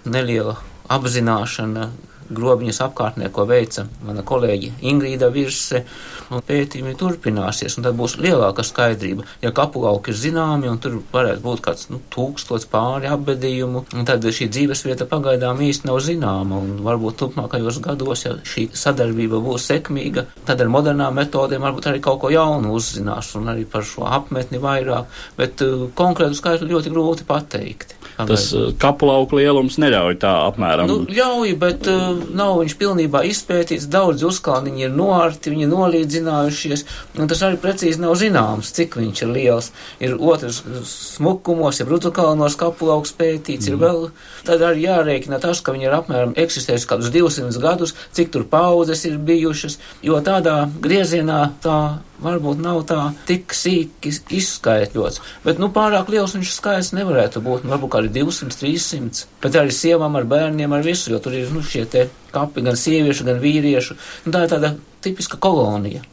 neliela 0.05 0.57
apzināšana 0.91 1.91
grobiņas 2.35 2.81
apkārtnē, 2.87 3.31
ko 3.35 3.47
veica 3.49 3.87
mana 4.07 4.25
kolēģe 4.27 4.73
Ingrīda 4.91 5.31
Virse, 5.35 5.85
un 6.31 6.43
pētījumi 6.47 6.95
turpināsies, 6.99 7.77
un 7.79 7.87
tad 7.87 7.97
būs 7.99 8.17
lielāka 8.23 8.65
skaidrība. 8.67 9.27
Ja 9.43 9.53
kapulauki 9.57 10.13
ir 10.13 10.19
zināmi, 10.21 10.71
un 10.71 10.79
tur 10.83 11.01
varētu 11.13 11.43
būt 11.45 11.63
kāds 11.65 11.89
nu, 11.91 12.01
tūkstots 12.15 12.69
pāri 12.71 13.11
apbedījumu, 13.11 13.85
tad 14.09 14.25
šī 14.25 14.51
dzīvesvieta 14.53 15.09
pagaidām 15.11 15.63
īsti 15.67 15.91
nav 15.91 16.01
zināma, 16.07 16.61
un 16.63 16.83
varbūt 16.87 17.19
turpmākajos 17.23 17.81
gados, 17.85 18.25
ja 18.27 18.37
šī 18.47 18.69
sadarbība 18.77 19.43
būs 19.45 19.69
sekmīga, 19.73 20.27
tad 20.49 20.63
ar 20.63 20.73
modernām 20.73 21.19
metodēm 21.19 21.67
varbūt 21.67 21.91
arī 21.91 22.03
kaut 22.05 22.23
ko 22.23 22.33
jaunu 22.33 22.75
uzzinās, 22.77 23.35
un 23.41 23.51
arī 23.53 23.67
par 23.69 23.87
šo 23.87 24.07
apmetni 24.09 24.61
vairāk, 24.63 25.11
bet 25.39 25.65
uh, 25.67 25.89
konkrētu 25.99 26.39
skaitli 26.39 26.71
ļoti 26.71 26.95
grūti 26.95 27.27
pateikt. 27.29 27.97
Tas 28.21 28.51
uh, 28.57 28.71
kapulauku 28.81 29.39
lielums 29.39 29.79
neļauj 29.81 30.19
tā 30.21 30.33
apmēram. 30.49 30.91
Nu, 30.91 30.99
ļauj, 31.09 31.55
bet 31.61 31.89
uh, 31.91 32.20
nav 32.37 32.59
viņš 32.61 32.75
pilnībā 32.81 33.23
izpētīts. 33.29 33.89
Daudz 33.91 34.25
uzkalniņi 34.29 34.87
ir 34.87 34.93
noarti, 34.95 35.53
viņi 35.53 35.67
ir 35.67 35.73
nolīdzinājušies, 35.73 36.85
un 37.19 37.31
tas 37.31 37.45
arī 37.47 37.61
precīzi 37.63 38.03
nav 38.03 38.17
zināms, 38.21 38.73
cik 38.77 38.99
viņš 39.01 39.23
ir 39.25 39.33
liels. 39.35 39.71
Ir 40.03 40.17
otrs 40.19 40.63
smukumos, 40.91 41.81
ja 41.81 41.89
brutukalnos 41.89 42.59
kapulauks 42.61 43.15
pētīts, 43.19 43.69
mm. 43.69 43.73
ir 43.73 43.81
vēl. 43.81 44.05
Tad 44.49 44.67
arī 44.67 44.87
jārēķina 44.89 45.41
tas, 45.43 45.63
ka 45.65 45.75
viņi 45.77 45.89
ir 45.89 45.97
apmēram 45.97 46.37
eksistējuši 46.41 46.91
kādus 46.91 47.15
200 47.15 47.65
gadus, 47.65 47.97
cik 48.17 48.35
tur 48.35 48.47
paudzes 48.51 49.07
ir 49.09 49.19
bijušas, 49.19 49.81
jo 50.07 50.21
tādā 50.25 50.63
griezienā 50.83 51.43
tā 51.65 51.81
varbūt 52.23 52.61
nav 52.63 52.83
tā 52.89 53.01
tik 53.29 53.55
sīki 53.57 54.13
izskaitļots. 54.39 55.21
Bet, 55.45 55.61
nu, 55.63 55.71
pārāk 55.75 56.11
liels 56.13 56.37
viņš 56.37 56.53
skaits 56.55 56.93
nevarētu 56.97 57.43
būt. 57.45 57.65
Nu, 57.65 57.75
varbūt 57.75 57.99
arī 58.01 58.13
200, 58.21 58.57
300. 58.61 59.27
Bet 59.43 59.59
arī 59.61 59.75
sievām 59.75 60.17
ar 60.21 60.29
bērniem, 60.31 60.73
ar 60.77 60.85
visu, 60.87 61.11
jo 61.15 61.21
tur 61.23 61.37
ir, 61.39 61.51
nu, 61.55 61.65
šie 61.65 61.87
te 61.91 62.07
kapi 62.35 62.65
gan 62.67 62.79
sieviešu, 62.79 63.27
gan 63.29 63.43
vīriešu. 63.43 63.99
Nu, 64.27 64.35
tā 64.35 64.45
ir 64.47 64.55
tāda 64.55 64.75
tipiska 65.05 65.41
kolonija. 65.41 66.05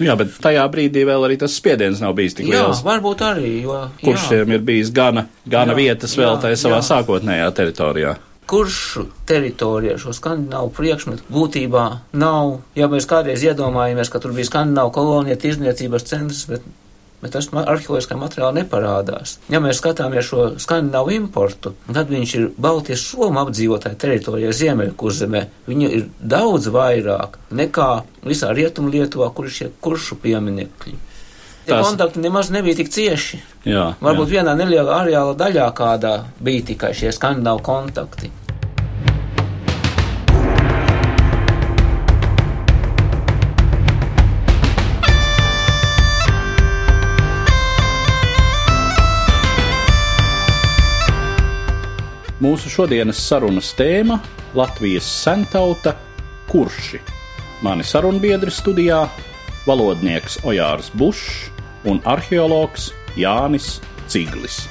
Jā, 0.00 0.14
bet 0.16 0.32
tajā 0.40 0.62
brīdī 0.72 1.02
vēl 1.04 1.26
arī 1.26 1.36
tas 1.42 1.52
spiediens 1.60 2.00
nav 2.00 2.14
bijis 2.16 2.38
tik 2.38 2.48
Jā, 2.48 2.62
liels. 2.64 2.80
varbūt 2.86 3.20
arī, 3.26 3.50
jo. 3.66 3.82
Kuršiem 4.00 4.54
ir 4.56 4.62
bijis 4.64 4.88
gana, 4.96 5.26
gana 5.44 5.74
Jā, 5.74 5.80
vietas 5.82 6.16
vēl 6.16 6.30
jā, 6.30 6.38
tajā 6.46 6.60
savā 6.62 6.78
jā. 6.80 6.86
sākotnējā 6.88 7.50
teritorijā. 7.58 8.14
Kuršu 8.50 9.06
teritorijā 9.30 9.94
šo 10.02 10.12
skandināvu 10.16 10.72
priekšmetu 10.74 11.22
būtībā 11.30 11.84
nav. 12.18 12.56
Ja 12.78 12.88
mēs 12.90 13.06
kādreiz 13.10 13.44
iedomājamies, 13.46 14.10
ka 14.10 14.18
tur 14.22 14.34
bija 14.36 14.48
skandināvu 14.50 14.90
kolonija, 14.96 15.38
tirzniecības 15.40 16.06
centrs, 16.10 16.40
bet, 16.50 16.64
bet 17.22 17.34
tas 17.36 17.46
arheoloģiskā 17.52 18.16
materiālā 18.18 18.54
neparādās. 18.62 19.36
Ja 19.52 19.60
mēs 19.62 19.78
skatāmies 19.82 20.26
šo 20.32 20.46
skandināvu 20.62 21.14
importu, 21.18 21.74
tad 21.92 22.10
viņš 22.10 22.34
ir 22.40 22.48
Baltijas 22.58 23.04
Somu 23.12 23.42
apdzīvotāja 23.44 23.98
teritorijā 24.02 24.50
Ziemeļkurzemē. 24.62 25.44
Viņu 25.70 25.92
ir 26.00 26.08
daudz 26.18 26.66
vairāk 26.74 27.38
nekā 27.54 27.90
visā 28.26 28.50
Rietumu 28.56 28.90
Lietuvā, 28.94 29.30
kur 29.34 29.46
ir 29.46 29.54
šie 29.60 29.70
kuršu 29.84 30.18
pieminekļi. 30.24 30.96
Tie 31.60 31.74
Tās- 31.76 31.86
kontakti 31.86 32.18
nemaz 32.24 32.48
nebija 32.50 32.74
tik 32.80 32.88
cieši. 32.88 33.38
Jā, 33.68 33.94
Varbūt 34.00 34.30
jā. 34.32 34.40
vienā 34.40 34.54
nelielā 34.56 34.94
areāla 35.04 35.34
daļā 35.36 35.66
kādā 35.76 36.14
bija 36.40 36.64
tikai 36.72 36.94
šie 36.96 37.12
skandināvu 37.12 37.60
kontakti. 37.62 38.30
Mūsu 52.40 52.70
šodienas 52.72 53.18
sarunas 53.20 53.74
tēma- 53.76 54.16
Latvijas 54.56 55.04
sentauta 55.04 55.92
kurši. 56.48 57.00
Mani 57.60 57.84
sarunbiedri 57.84 58.48
studijā- 58.48 59.02
valodnieks 59.68 60.38
Ojārs 60.40 60.88
Bušs 60.96 61.50
un 61.84 62.00
arheologs 62.00 62.92
Jānis 63.14 63.80
Ciglis. 64.08 64.66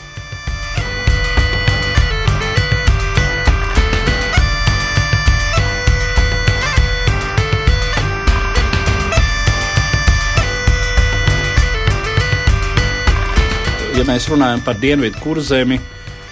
Ja 13.94 14.04
mēs 14.10 14.26
runājam 14.26 14.66
par 14.66 14.74
dienvidu 14.74 15.22
kurzemi, 15.22 15.80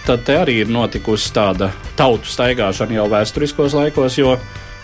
tad 0.07 0.29
arī 0.31 0.61
ir 0.63 0.69
notikusi 0.71 1.33
tāda 1.35 1.67
tautu 1.99 2.29
staigāšana 2.31 2.95
jau 2.95 3.07
vēsturiskos 3.11 3.73
laikos, 3.75 4.15
jo, 4.15 4.37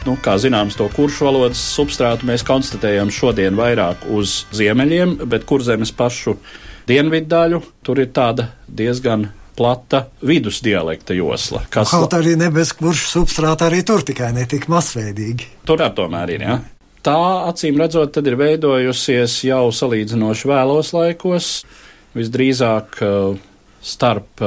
nu, 0.03 0.17
kā 0.19 0.33
zināms, 0.41 0.75
to 0.75 0.89
kuršu 0.91 1.29
valodas 1.29 1.61
substrātu 1.77 2.27
mēs 2.27 2.43
konstatējam 2.43 3.11
šodien 3.13 3.55
vairāk 3.55 4.03
uz 4.11 4.41
ziemeļiem, 4.51 5.21
bet 5.31 5.45
kurzemes 5.47 5.93
pašu 5.95 6.35
dienvidu 6.89 7.31
daļu 7.31 7.61
tur 7.87 8.01
ir 8.03 8.11
tāda 8.11 8.49
diezgan 8.67 9.29
plata 9.55 10.09
vidusdialekta 10.27 11.15
josla, 11.15 11.63
kas 11.71 11.93
Kaut 11.93 12.17
arī 12.17 12.35
nebez 12.39 12.73
kurš 12.75 13.05
substrāta 13.13 13.69
arī 13.69 13.79
tur 13.87 14.03
tikai 14.03 14.33
netik 14.35 14.67
masveidīgi. 14.67 15.47
tur 15.63 15.85
ar 15.85 15.95
tomēr 15.95 16.35
ir. 16.35 16.45
Ja? 16.49 16.59
Tā 17.03 17.15
acīm 17.47 17.79
redzot, 17.79 18.11
tad 18.17 18.27
ir 18.27 18.35
veidojusies 18.39 19.39
jau 19.47 19.69
salīdzinoši 19.71 20.51
vēlos 20.51 20.91
laikos, 20.97 21.49
visdrīzāk 22.17 22.99
uh, 23.83 23.87
starp 23.87 24.39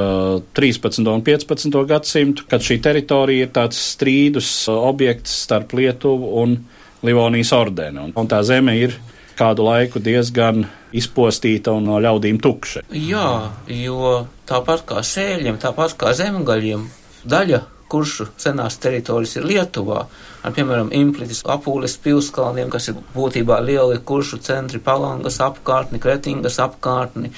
13. 0.57 1.05
un 1.13 1.23
15. 1.23 1.85
gadsimtu, 1.87 2.47
kad 2.49 2.65
šī 2.65 2.81
teritorija 2.83 3.47
ir 3.47 3.53
tāds 3.53 3.79
strīdus 3.93 4.49
objekts 4.73 5.45
starp 5.45 5.77
Lietuvu 5.77 6.33
un 6.43 6.57
Livonijas 7.05 7.53
ordeni. 7.53 8.11
Un 8.17 8.29
tā 8.31 8.41
zeme 8.43 8.75
ir 8.81 8.97
kādu 9.37 9.67
laiku 9.67 10.01
diezgan 10.01 10.65
izpostīta 10.97 11.75
un 11.77 11.87
no 11.91 12.01
ļaudīm 12.01 12.41
tukša. 12.43 12.87
Jā, 12.97 13.53
jo 13.69 14.27
tāpat 14.49 14.87
kā 14.89 15.03
sēļiem, 15.05 15.61
tāpat 15.61 15.97
kā 16.01 16.15
zemgaļiem, 16.17 16.87
daļa 17.29 17.63
kuršu 17.93 18.31
senās 18.41 18.79
teritorijas 18.83 19.37
ir 19.39 19.47
Lietuvā, 19.47 20.07
ar, 20.43 20.55
piemēram, 20.57 20.91
Implitis 20.97 21.45
apūles 21.47 21.97
pilskalniem, 22.03 22.71
kas 22.73 22.91
ir 22.91 22.99
būtībā 23.15 23.61
lieli 23.63 24.01
kuršu 24.03 24.41
centri, 24.43 24.81
Palangas 24.83 25.39
apkārtni, 25.45 26.01
Kretingas 26.03 26.59
apkārtni. 26.63 27.31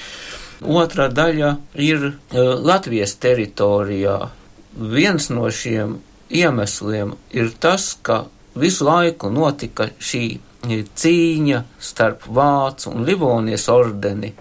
Otra 0.59 1.07
daļa 1.07 1.53
ir 1.79 2.05
uh, 2.09 2.13
Latvijas 2.59 3.15
teritorijā. 3.15 4.17
Viens 4.75 5.29
no 5.31 5.47
šiem 5.51 5.97
iemesliem 6.29 7.15
ir 7.31 7.51
tas, 7.59 7.93
ka 8.01 8.25
visu 8.59 8.85
laiku 8.85 9.31
notika 9.31 9.89
šī 9.99 10.23
cīņa 10.67 11.63
starp 11.79 12.27
Vācu 12.27 12.91
un 12.91 13.05
Livonijas 13.07 13.69
ordeni, 13.71 14.33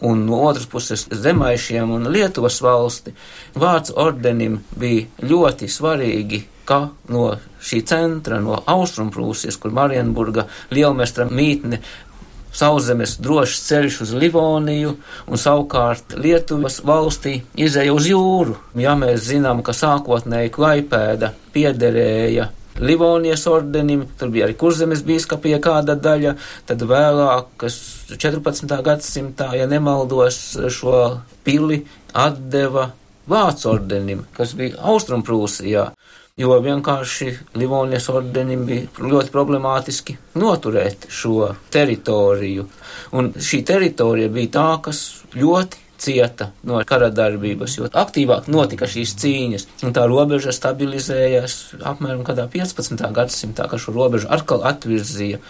un 0.00 0.24
no 0.26 0.40
otras 0.48 0.66
puses 0.66 1.06
Zemaišiem 1.10 1.90
un 1.90 2.08
Lietuvas 2.12 2.60
valsti. 2.62 3.12
Vācu 3.54 3.96
ordenim 3.96 4.60
bija 4.76 5.06
ļoti 5.20 5.68
svarīgi, 5.68 6.44
ka 6.64 6.88
no 7.08 7.30
šī 7.64 7.82
centra, 7.88 8.40
no 8.40 8.62
Austrumprūsijas, 8.66 9.56
kur 9.60 9.72
Marienburga 9.72 10.46
lielmestra 10.70 11.28
mītne 11.28 11.80
sauszemes 12.54 13.16
drošs 13.22 13.64
ceļš 13.68 14.00
uz 14.06 14.12
Livoniju, 14.18 14.94
un 15.28 15.40
savukārt 15.40 16.16
Lietuvas 16.18 16.80
valstī 16.86 17.40
izēja 17.58 17.94
uz 17.94 18.08
jūru. 18.10 18.56
Ja 18.78 18.96
mēs 18.98 19.26
zinām, 19.28 19.62
ka 19.66 19.76
sākotnēji 19.76 20.54
Klaipēda 20.54 21.34
piederēja 21.54 22.48
Livonijas 22.78 23.46
ordenim, 23.50 24.04
tur 24.18 24.30
bija 24.30 24.46
arī 24.46 24.54
kurzemes 24.58 25.02
bīskapija 25.06 25.58
kāda 25.62 25.96
daļa, 25.98 26.36
tad 26.68 26.84
vēlāk, 26.86 27.50
kas 27.58 27.78
14. 28.14 28.70
gadsimtā, 28.86 29.50
ja 29.58 29.66
nemaldos, 29.70 30.38
šo 30.70 30.94
pili 31.46 31.82
atdeva 32.14 32.92
Vācu 33.28 33.66
ordenim, 33.74 34.22
kas 34.32 34.54
bija 34.56 34.78
Austrumprūsijā, 34.88 35.90
jo 36.38 36.58
vienkārši 36.62 37.32
Livonijas 37.58 38.08
ordenim 38.12 38.64
bija 38.68 38.86
ļoti 39.02 39.34
problemātiski 39.34 40.16
noturēt 40.38 41.08
šo 41.10 41.52
teritoriju. 41.74 42.68
Un 43.18 43.32
šī 43.34 43.64
teritorija 43.66 44.30
bija 44.32 44.54
tā, 44.58 44.68
kas 44.86 45.02
ļoti 45.34 45.87
cieta 45.98 46.50
no 46.66 46.78
kara 46.88 47.10
darbības, 47.14 47.76
jo 47.78 47.88
aktīvāk 47.88 48.48
notika 48.52 48.88
šīs 48.90 49.14
cīņas, 49.18 49.66
un 49.86 49.94
tā 49.96 50.04
robeža 50.10 50.54
stabilizējās 50.54 51.56
apmēram 51.90 52.22
kādā 52.26 52.46
15. 52.52 53.02
gadsimtā, 53.16 53.68
ka 53.70 53.80
šo 53.80 53.94
robežu 53.96 54.30
atkal 54.34 54.64
atvirzīja. 54.68 55.40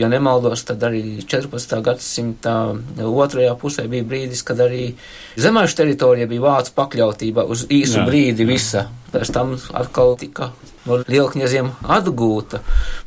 Ja 0.00 0.10
nemaldos, 0.12 0.64
tad 0.68 0.84
arī 0.86 1.22
14. 1.24 1.80
gadsimta 1.84 2.56
otrajā 3.04 3.54
pusē 3.60 3.86
bija 3.90 4.06
brīdis, 4.06 4.44
kad 4.46 4.60
arī 4.64 4.92
zemāšu 5.40 5.80
teritorija 5.82 6.28
bija 6.30 6.44
vācu 6.44 6.76
pakļautībā 6.76 7.46
uz 7.48 7.66
īsu 7.72 8.02
Jā. 8.02 8.06
brīdi 8.08 8.46
visa. 8.48 8.88
Pēc 9.14 9.30
tam 9.30 9.54
atkal 9.78 10.16
tika 10.18 10.50
no 10.88 10.98
lielkņaziem 11.06 11.70
atgūta 11.96 12.60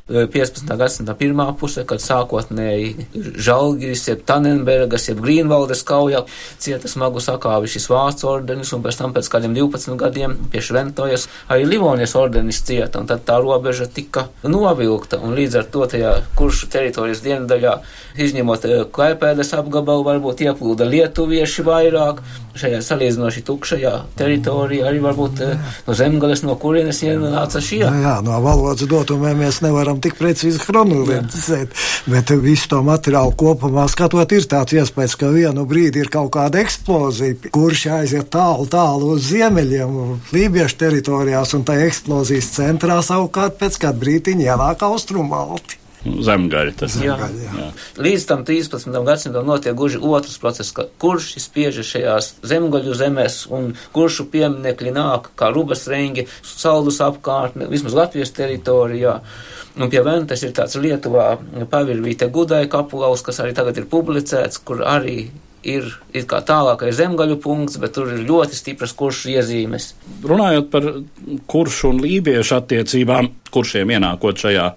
15. 0.08 0.72
Eh, 0.72 0.78
gadsimta 0.80 1.16
pirmā 1.18 1.48
pusē, 1.60 1.84
kad 1.88 2.00
sākotnēji 2.00 3.08
Žalgiris, 3.44 4.06
jeb 4.08 4.24
Tanenbergas, 4.28 5.10
jeb 5.10 5.20
Grīnvaldes 5.24 5.84
kauja 5.88 6.24
cieta 6.58 6.88
smagu 6.88 7.20
sakāvi 7.24 7.68
šis 7.72 7.90
vārds 7.92 8.24
ordenis, 8.28 8.72
un 8.74 8.86
pēc 8.86 9.02
tam 9.02 9.16
pēc 9.16 9.28
kādiem 9.34 9.56
12 9.58 10.00
gadiem 10.00 10.38
pie 10.52 10.64
Šventojas 10.64 11.28
arī 11.52 11.68
Livonijas 11.68 12.16
ordenis 12.16 12.62
cieta, 12.64 13.02
un 13.02 13.10
tad 13.12 13.26
tā 13.28 13.40
robeža 13.44 13.90
tika 13.92 14.30
novilkta, 14.48 15.20
un 15.20 15.36
līdz 15.36 15.60
ar 15.60 15.68
to 15.76 15.84
tajā 15.92 16.14
kuršu 16.40 16.72
teritorijas 16.72 17.24
dienvidaļā, 17.26 17.76
izņemot 18.16 18.68
eh, 18.70 18.86
Klaipēdas 18.88 19.52
apgabalu, 19.60 20.08
varbūt 20.08 20.46
ieplūda 20.48 20.88
lietuvieši 20.88 21.68
vairāk, 21.68 22.24
šajā 22.60 22.82
salīdzinoši 22.86 23.44
tukšajā 23.48 23.94
teritorijā 24.18 24.88
arī 24.90 25.01
varbūt 25.03 25.42
eh, 25.46 25.72
no 25.88 25.96
zemgales, 25.98 26.44
no 26.46 26.58
kurienes 26.60 27.01
ienāca 27.05 27.62
šie. 27.64 27.81
Jā, 27.86 27.94
jā, 28.03 28.16
no 28.25 28.40
valodas 28.44 28.88
dotumiem 28.90 29.44
mēs 29.44 29.62
nevaram 29.66 30.01
tik 30.03 30.18
precīzi 30.20 30.62
chronoloģizēt, 30.64 31.74
bet 32.12 32.36
visu 32.44 32.72
to 32.74 32.84
materiālu 32.86 33.36
kopumā 33.40 33.88
skatot, 33.92 34.31
ir 34.36 34.48
tāds 34.50 34.77
iespējas, 34.77 35.18
ka 35.20 35.31
vienu 35.34 35.66
brīdi 35.70 36.03
ir 36.03 36.12
kaut 36.14 36.34
kāda 36.36 36.62
eksplozija, 36.64 37.40
kurš 37.53 37.88
aiziet 38.01 38.31
tālu, 38.34 38.68
tālu 38.72 39.16
uz 39.16 39.29
ziemeļiem, 39.31 39.98
lībiešu 40.36 40.79
teritorijās, 40.84 41.55
un 41.58 41.66
tā 41.68 41.79
eksplozijas 41.88 42.53
centrā 42.60 43.01
savukārt 43.05 43.60
pēc 43.62 43.81
kāda 43.86 44.03
brītiņa 44.03 44.51
ienāk 44.51 44.88
austrumvalti. 46.07 46.25
Zemgaļa. 46.27 46.74
Tas, 46.77 46.98
jā. 47.01 47.15
Jā. 47.17 47.29
Jā. 47.57 47.67
Līdz 47.98 48.25
tam 48.27 48.43
13. 48.48 48.91
gadsimtam 49.05 49.48
notiek 49.48 49.75
gluži 49.77 50.00
otrs 50.01 50.37
process, 50.41 50.72
ka 50.72 50.87
kurš 51.01 51.37
spiežas 51.41 51.89
šajās 51.91 52.33
zemgaļu 52.48 52.96
zemēs 52.98 53.39
un 53.53 53.74
kuršu 53.96 54.27
pieminekļi 54.31 54.93
nāk 54.96 55.31
kā 55.39 55.51
rubas 55.53 55.87
rengi, 55.87 56.27
saldus 56.43 57.00
apkārtne, 57.05 57.70
vismaz 57.72 57.96
Latvijas 57.98 58.33
teritorijā. 58.35 59.20
Un 59.77 59.91
pie 59.93 60.01
Ventes 60.01 60.41
ir 60.43 60.55
tāds 60.57 60.77
Lietuvā 60.81 61.35
pavirvīte 61.70 62.31
gudai 62.33 62.65
kapulaus, 62.72 63.22
kas 63.22 63.43
arī 63.43 63.53
tagad 63.53 63.77
ir 63.77 63.89
publicēts, 63.91 64.63
kur 64.65 64.81
arī 64.81 65.27
ir 65.67 65.87
it 66.15 66.27
kā 66.29 66.39
tālākais 66.46 66.96
zemgaļu 66.98 67.39
punkts, 67.43 67.79
bet 67.81 67.96
tur 67.98 68.11
ir 68.13 68.24
ļoti 68.27 68.55
stipras 68.55 68.93
kuršu 68.98 69.33
iezīmes. 69.35 69.91
Runājot 70.25 70.70
par 70.72 70.87
kuršu 71.50 71.91
un 71.91 72.00
lībiešu 72.05 72.55
attiecībām, 72.61 73.29
kuršiem 73.53 73.91
ienākot 73.98 74.39
šajā 74.46 74.70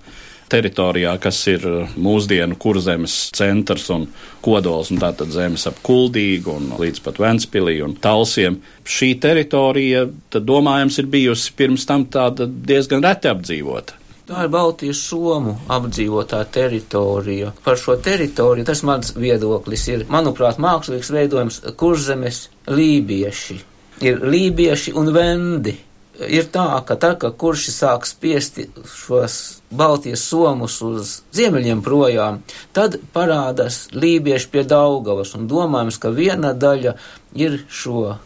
teritorijā, 0.51 1.15
kas 1.23 1.39
ir 1.53 1.67
uh, 1.69 1.95
mūsdienu 1.97 2.59
kurzemes 2.61 3.17
centrs 3.37 3.89
un 3.95 4.09
kodols, 4.45 4.91
un 4.93 5.01
tātad 5.03 5.33
zemes 5.35 5.67
ap 5.71 5.79
Kuldīgu 5.87 6.57
un 6.57 6.75
līdz 6.81 7.05
pat 7.05 7.21
Ventspilī 7.23 7.79
un 7.87 7.97
Talsiem. 8.03 8.61
Šī 8.85 9.15
teritorija, 9.23 10.07
tad 10.33 10.47
domājams, 10.49 11.01
ir 11.01 11.11
bijusi 11.13 11.55
pirms 11.57 11.87
tam 11.89 12.09
tāda 12.13 12.49
diezgan 12.51 13.05
reti 13.05 13.31
apdzīvota. 13.31 14.01
Tā 14.31 14.45
ir 14.47 14.51
Baltijas 14.53 15.01
somu 15.11 15.57
apdzīvotā 15.75 16.45
teritorija. 16.55 17.51
Par 17.65 17.79
šo 17.81 17.97
teritoriju 17.99 18.69
tas 18.69 18.85
mans 18.87 19.17
viedoklis 19.19 19.89
ir, 19.91 20.05
manuprāt, 20.13 20.61
mākslīgs 20.63 21.11
veidojums 21.11 21.59
kurzemes 21.81 22.45
lībieši. 22.71 23.59
Ir 24.07 24.23
lībieši 24.23 24.95
un 24.97 25.11
vendi 25.13 25.75
ir 26.29 26.49
tā, 26.53 26.67
ka 26.87 26.97
tad, 27.01 27.19
kad 27.23 27.37
kurši 27.41 27.73
sāk 27.75 28.07
spiesti 28.09 28.69
šos 28.89 29.37
Baltijas 29.71 30.25
somus 30.27 30.81
uz 30.83 31.13
ziemeļiem 31.37 31.83
projām, 31.87 32.41
tad 32.77 32.99
parādās 33.15 33.87
lībieši 33.95 34.51
pie 34.53 34.65
Daugavas 34.69 35.35
un 35.39 35.47
domājams, 35.51 36.01
ka 36.03 36.13
viena 36.15 36.53
daļa 36.53 36.97
ir 37.39 37.61
šo 37.71 38.17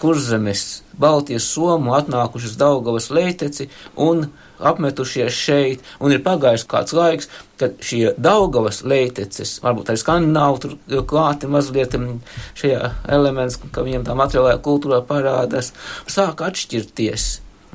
kurzemes 0.00 0.82
Baltijas 0.98 1.46
somu 1.50 1.94
atnākušas 1.96 2.56
Daugavas 2.58 3.10
leiteci 3.10 3.68
un 3.96 4.26
apmetušies 4.64 5.34
šeit, 5.34 5.82
un 6.00 6.14
ir 6.14 6.22
pagājis 6.24 6.66
kāds 6.70 6.94
laiks, 6.96 7.28
kad 7.60 7.74
šie 7.84 8.14
Daugavas 8.18 8.82
leiteces, 8.86 9.58
varbūt 9.64 9.90
arī 9.90 10.00
skandināvu 10.00 10.60
tur 10.62 10.76
klāti 11.10 11.50
mazliet 11.50 11.96
šajā 12.60 12.92
elements, 13.16 13.58
ka 13.72 13.84
viņiem 13.86 14.06
tā 14.06 14.16
materiālajā 14.18 14.60
kultūrā 14.64 15.02
parādās, 15.08 15.72
sāk 16.06 16.44
atšķirties 16.46 17.28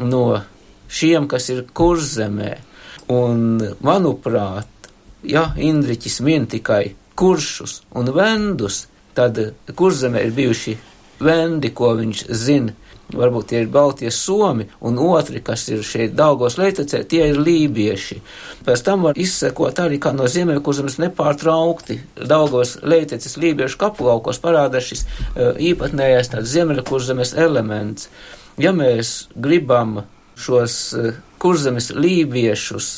no 0.08 0.42
šiem, 0.90 1.28
kas 1.30 1.50
ir 1.54 1.66
kurzemē. 1.76 2.58
Un, 3.10 3.58
manuprāt, 3.82 4.90
ja 5.26 5.50
Indriķis 5.58 6.20
min 6.22 6.46
tikai 6.50 6.94
kuršus 7.18 7.82
un 7.98 8.12
vendus, 8.14 8.84
tad 9.18 9.40
kurzemē 9.76 10.28
ir 10.28 10.36
bijuši 10.38 10.76
vendi, 11.24 11.74
ko 11.76 11.94
viņš 12.00 12.28
zina 12.36 12.76
varbūt 13.16 13.50
tie 13.50 13.64
ir 13.64 13.70
Baltijas 13.74 14.20
somi, 14.22 14.68
un 14.86 15.00
otri, 15.02 15.42
kas 15.46 15.66
ir 15.72 15.82
šeit 15.86 16.14
Daugos 16.18 16.60
leitecē, 16.60 17.02
tie 17.10 17.30
ir 17.32 17.40
lībieši. 17.42 18.20
Pēc 18.68 18.84
tam 18.86 19.06
var 19.08 19.18
izsekot 19.20 19.82
arī, 19.82 20.00
kā 20.02 20.14
no 20.16 20.28
Ziemeļkurzemes 20.30 21.00
nepārtraukti 21.02 22.00
Daugos 22.30 22.78
leiteces 22.86 23.38
lībiešu 23.42 23.80
kapulaukos 23.82 24.42
parādās 24.44 24.92
šis 24.92 25.06
uh, 25.06 25.58
īpatnējais 25.58 26.34
tāds 26.36 26.54
Ziemeļkurzemes 26.54 27.34
elements. 27.40 28.10
Ja 28.62 28.74
mēs 28.76 29.30
gribam 29.36 30.04
šos 30.40 30.80
uh, 30.94 31.14
kurzemes 31.42 31.90
lībiešus 31.96 32.92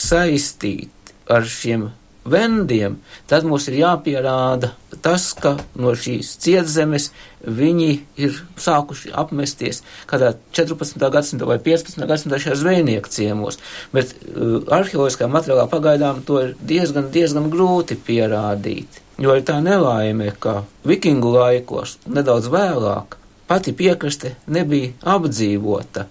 saistīt 0.00 1.14
ar 1.30 1.44
šiem 1.44 1.90
vendiem, 2.30 2.98
tad 3.30 3.46
mums 3.48 3.68
ir 3.70 3.80
jāpierāda 3.80 4.72
tas, 5.04 5.30
ka 5.38 5.54
no 5.80 5.92
šīs 5.96 6.34
cietzemes 6.42 7.10
viņi 7.40 7.90
ir 8.20 8.40
sākuši 8.60 9.12
apmesties 9.16 9.82
kādā 10.10 10.34
14. 10.56 10.98
gadsimta 11.12 11.48
vai 11.48 11.58
15. 11.62 12.02
gadsimta 12.08 12.40
šajā 12.42 12.58
zvejnieku 12.60 13.12
ciemos, 13.12 13.60
bet 13.94 14.12
uh, 14.12 14.60
arheoloģiskā 14.66 15.30
materiālā 15.30 15.68
pagaidām 15.70 16.24
to 16.26 16.40
ir 16.44 16.52
diezgan, 16.60 17.08
diezgan 17.14 17.48
grūti 17.52 17.96
pierādīt, 17.96 19.00
jo 19.20 19.36
ir 19.36 19.46
tā 19.46 19.60
nelaime, 19.64 20.32
ka 20.38 20.62
vikingu 20.88 21.32
laikos, 21.36 21.98
nedaudz 22.10 22.50
vēlāk, 22.52 23.16
pati 23.50 23.74
piekraste 23.74 24.36
nebija 24.46 24.92
apdzīvota. 25.16 26.06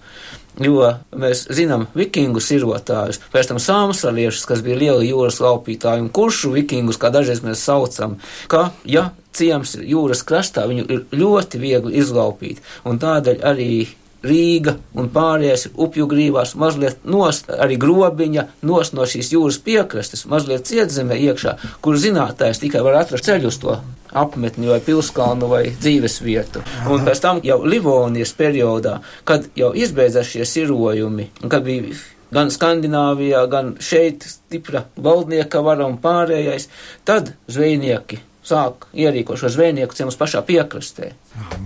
Jo 0.58 0.88
mēs 1.14 1.44
zinām 1.54 1.86
vikingu 1.94 2.42
sirotājus, 2.42 3.20
pēc 3.32 3.52
tam 3.52 3.60
sāmsaliešus, 3.62 4.48
kas 4.48 4.64
bija 4.66 4.80
lieli 4.80 5.12
jūras 5.12 5.38
laupītāji, 5.40 6.02
un 6.04 6.10
kuršu 6.12 6.50
vikingus, 6.56 6.98
kā 7.00 7.12
dažreiz 7.14 7.44
mēs 7.44 7.62
saucam, 7.64 8.18
ka, 8.50 8.70
ja 8.84 9.10
ciems 9.36 9.76
ir 9.78 9.86
jūras 9.92 10.24
krastā, 10.26 10.66
viņu 10.68 10.88
ir 10.90 11.06
ļoti 11.14 11.62
viegli 11.62 11.96
izlaupīt, 12.02 12.60
un 12.84 13.00
tādēļ 13.02 13.42
arī 13.52 13.72
Rīga 14.20 14.74
un 15.00 15.06
pārējais 15.08 15.70
upju 15.80 16.04
grīvās, 16.10 16.52
mazliet 16.60 17.06
nost, 17.08 17.46
arī 17.48 17.78
grobiņa, 17.80 18.44
nost 18.68 18.92
no 18.92 19.06
šīs 19.08 19.30
jūras 19.32 19.56
piekrastes, 19.64 20.26
mazliet 20.28 20.68
cietzemē 20.68 21.16
iekšā, 21.30 21.56
kur 21.80 21.96
zinātājs 21.96 22.60
tikai 22.60 22.84
var 22.84 23.00
atrast 23.00 23.30
ceļu 23.30 23.48
uz 23.48 23.56
to 23.62 23.78
apmetni 24.12 24.70
vai 24.70 24.80
pilskalnu 24.84 25.50
vai 25.50 25.64
dzīves 25.72 26.20
vietu. 26.24 26.62
Un 26.90 27.04
pēc 27.06 27.22
tam 27.22 27.42
jau 27.46 27.60
Livonijas 27.64 28.32
periodā, 28.38 28.98
kad 29.24 29.50
jau 29.58 29.72
izbeidzās 29.76 30.32
šie 30.32 30.46
sirojumi, 30.48 31.30
kad 31.48 31.66
bija 31.66 31.94
gan 32.34 32.50
Skandināvijā, 32.54 33.44
gan 33.50 33.74
šeit 33.82 34.26
stipra 34.26 34.86
valdnieka 34.96 35.62
vara 35.66 35.86
un 35.90 35.98
pārējais, 36.02 36.68
tad 37.04 37.34
zvejnieki 37.50 38.20
sāk 38.50 38.86
ierīkot 38.96 39.40
šo 39.40 39.50
zvejnieku 39.54 39.96
ciemus 39.96 40.18
pašā 40.20 40.42
piekrastē. 40.46 41.12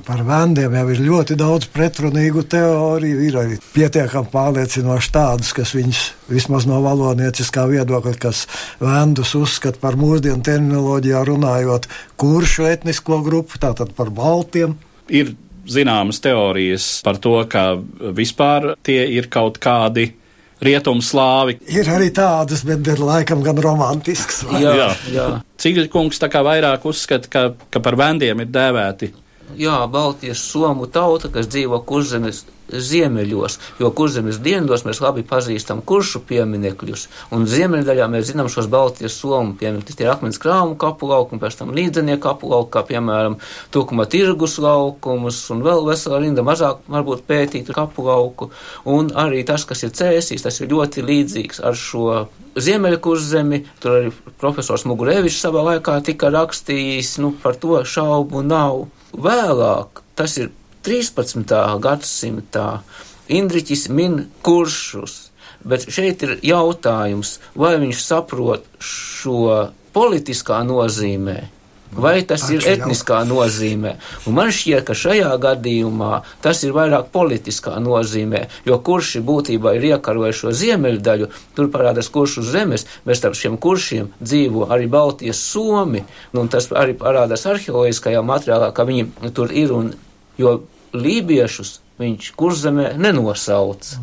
Par 0.07 0.23
vendiem 0.27 0.75
jau 0.77 0.85
ir 0.93 1.03
ļoti 1.05 1.37
daudz 1.41 1.69
pretrunīgu 1.73 2.45
teoriju. 2.53 3.21
Ir 3.25 3.39
arī 3.41 3.61
pietiekami 3.75 4.31
pārliecinoši 4.33 5.13
tādas, 5.15 5.53
kas 5.57 5.75
viņas 5.77 6.03
vismaz 6.31 6.69
no 6.71 6.81
valodnieciskā 6.85 7.67
viedokļa, 7.71 8.17
kas 8.23 8.45
vendus 8.83 9.35
uzskata 9.39 9.81
par 9.83 9.99
mūsdienu 10.01 10.45
terminoloģijā 10.45 11.25
runājot 11.31 11.89
kuršu 12.21 12.69
etnisko 12.71 13.23
grupu, 13.25 13.61
tātad 13.63 13.95
par 13.97 14.13
baltiem. 14.15 14.77
Ir 15.09 15.35
zināmas 15.69 16.21
teorijas 16.25 17.01
par 17.05 17.19
to, 17.23 17.39
ka 17.49 17.75
vispār 18.17 18.75
tie 18.85 19.03
ir 19.17 19.31
kaut 19.33 19.59
kādi 19.63 20.13
rietumslāvi. 20.65 21.59
Ir 21.75 21.91
arī 21.93 22.11
tādas, 22.15 22.65
bet 22.67 22.87
ir 22.93 23.03
laikam 23.05 23.43
gan 23.45 23.61
romantisks. 23.65 24.45
Jā, 24.61 24.75
jā. 24.79 24.89
jā. 25.15 25.27
Cigļkungs 25.61 26.21
tā 26.23 26.31
kā 26.33 26.45
vairāk 26.47 26.87
uzskata, 26.89 27.31
ka, 27.31 27.45
ka 27.73 27.85
par 27.85 27.99
vendiem 28.01 28.45
ir 28.45 28.51
dēvēti. 28.55 29.13
Jā, 29.59 29.85
Baltijas 29.91 30.43
somu 30.43 30.89
tauta, 30.91 31.31
kas 31.31 31.47
dzīvo 31.51 31.79
kurzemes 31.87 32.45
ziemeļos, 32.73 33.59
jo 33.79 33.91
kurzemes 33.95 34.39
dienvidos 34.43 34.85
mēs 34.87 35.01
labi 35.05 35.25
pazīstam 35.27 35.83
kuršu 35.85 36.23
pieminekļus, 36.29 37.07
un 37.37 37.45
ziemeļdaļā 37.51 38.07
mēs 38.11 38.31
zinām 38.31 38.49
šos 38.53 38.69
Baltijas 38.73 39.19
somu 39.21 39.55
pieminekļus. 39.61 39.99
Tie 39.99 40.07
ir 40.07 40.13
akmens 40.15 40.41
krāmu 40.43 40.79
kapu 40.81 41.11
laukumi, 41.11 41.43
pēc 41.43 41.59
tam 41.61 41.75
līdzenieku 41.77 42.23
kapu 42.25 42.51
laukumi, 42.51 42.73
kā 42.75 42.85
piemēram 42.89 43.37
Tukuma 43.75 44.09
tirgus 44.11 44.57
laukumus, 44.63 45.43
un 45.53 45.63
vēl 45.67 45.85
vesela 45.87 46.23
rinda 46.23 46.45
mazāk 46.47 46.83
varbūt 46.91 47.27
pētītu 47.29 47.77
kapu 47.77 48.09
lauku, 48.09 48.51
un 48.89 49.13
arī 49.13 49.45
tas, 49.47 49.67
kas 49.69 49.85
ir 49.85 49.93
cēsīs, 49.95 50.45
tas 50.45 50.61
ir 50.61 50.73
ļoti 50.73 51.05
līdzīgs 51.05 51.63
ar 51.65 51.77
šo 51.79 52.25
Ziemeļkurzemi, 52.55 53.65
tur 53.83 53.97
arī 53.97 54.11
profesors 54.39 54.85
Mugurevičs 54.87 55.41
savā 55.43 55.65
laikā 55.73 55.97
tika 56.07 56.31
rakstījis, 56.31 57.17
nu 57.25 57.33
par 57.43 57.59
to 57.59 57.81
šaubu 57.83 58.45
nav. 58.47 58.85
Vēlāk, 59.15 60.03
tas 60.19 60.37
ir 60.43 60.51
13. 60.83 61.55
gadsimtā, 61.81 62.69
Indriķis 63.25 63.87
min 63.89 64.19
kuršus, 64.45 65.31
bet 65.65 65.87
šeit 65.89 66.25
ir 66.27 66.35
jautājums, 66.45 67.39
vai 67.57 67.79
viņš 67.81 68.03
saprot 68.05 68.67
šo 68.85 69.71
politiskā 69.95 70.59
nozīmē, 70.67 71.39
vai 71.97 72.23
tas 72.27 72.45
ir 72.53 72.65
etniskā 72.69 73.21
nozīmē. 73.29 73.95
Un 74.29 74.37
man 74.39 74.53
šķiet, 74.55 74.85
ka 74.89 74.97
šajā 74.99 75.33
gadījumā 75.43 76.23
tas 76.45 76.63
ir 76.67 76.75
vairāk 76.77 77.11
politiskā 77.15 77.77
nozīmē, 77.83 78.45
jo 78.69 78.79
kurši 78.85 79.23
būtībā 79.25 79.77
ir 79.79 79.89
iekarojuši 79.95 80.45
šo 80.45 80.55
ziemeļdaļu, 80.63 81.31
tur 81.57 81.71
parādās 81.75 82.11
kuršu 82.15 82.45
zemes, 82.47 82.87
bet 83.07 83.21
starp 83.21 83.39
šiem 83.39 83.59
kuršiem 83.61 84.11
dzīvo 84.21 84.69
arī 84.75 84.89
Baltijas 84.91 85.41
somi, 85.53 86.05
un 86.35 86.51
tas 86.53 86.71
arī 86.73 86.97
parādās 86.99 87.47
arheoloģiskajā 87.51 88.25
materiālā, 88.27 88.73
ka 88.75 88.87
viņi 88.89 89.33
tur 89.37 89.55
ir, 89.55 89.73
un, 89.75 89.95
jo 90.41 90.59
lībiešus 90.95 91.79
viņš 92.01 92.35
kurzemē 92.39 92.93
nenosauc. 92.99 93.95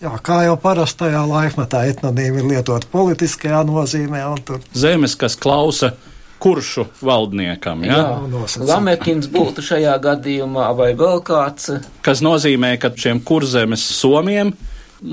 Jā, 0.00 0.12
kā 0.24 0.42
jau 0.46 0.56
parastajā 0.60 1.22
laikmetā 1.28 1.84
etnonīmi 1.90 2.42
ir 2.42 2.50
lietot 2.54 2.86
politiskajā 2.92 3.62
nozīmē. 3.68 4.22
Tur... 4.46 4.62
Zemes, 4.76 5.16
kas 5.18 5.36
klausa 5.40 5.94
kuršu 6.42 6.86
valdniekam. 7.04 7.84
Ja? 7.86 7.98
Jā, 7.98 8.46
Lamekins 8.68 9.28
būtu 9.32 9.64
šajā 9.64 9.96
gadījumā 10.04 10.70
vai 10.78 10.92
vēl 10.98 11.22
kāds. 11.26 11.70
Kas 12.06 12.22
nozīmē, 12.24 12.76
ka 12.80 12.92
šiem 12.96 13.22
kurzemes 13.26 13.84
somiem 13.96 14.52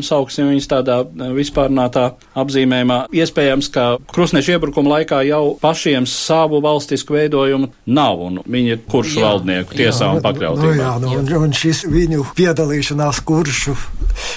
sauksim 0.04 0.50
viņus 0.52 0.70
tādā 0.72 1.00
vispārnātā 1.36 2.06
apzīmējumā. 2.40 3.00
Iespējams, 3.14 3.70
ka 3.74 3.86
krustnešu 4.14 4.56
iebrukuma 4.56 4.98
laikā 4.98 5.22
jau 5.28 5.56
pašiem 5.62 6.08
savu 6.10 6.62
valstisku 6.64 7.18
veidojumu 7.18 7.72
nav, 7.86 8.22
un 8.28 8.42
viņi 8.46 8.76
ir 8.76 8.84
kuršu 8.90 9.22
jā, 9.22 9.30
valdnieku 9.30 9.78
tiesā 9.78 10.10
jā, 10.10 10.12
un 10.18 10.24
pakļautībā. 10.26 10.70
Nu, 10.70 10.78
jā, 10.80 10.94
nu, 11.04 11.16
un, 11.20 11.34
un 11.48 11.58
šis 11.58 11.84
viņu 11.90 12.28
piedalīšanās 12.38 13.24
kuršu 13.28 13.76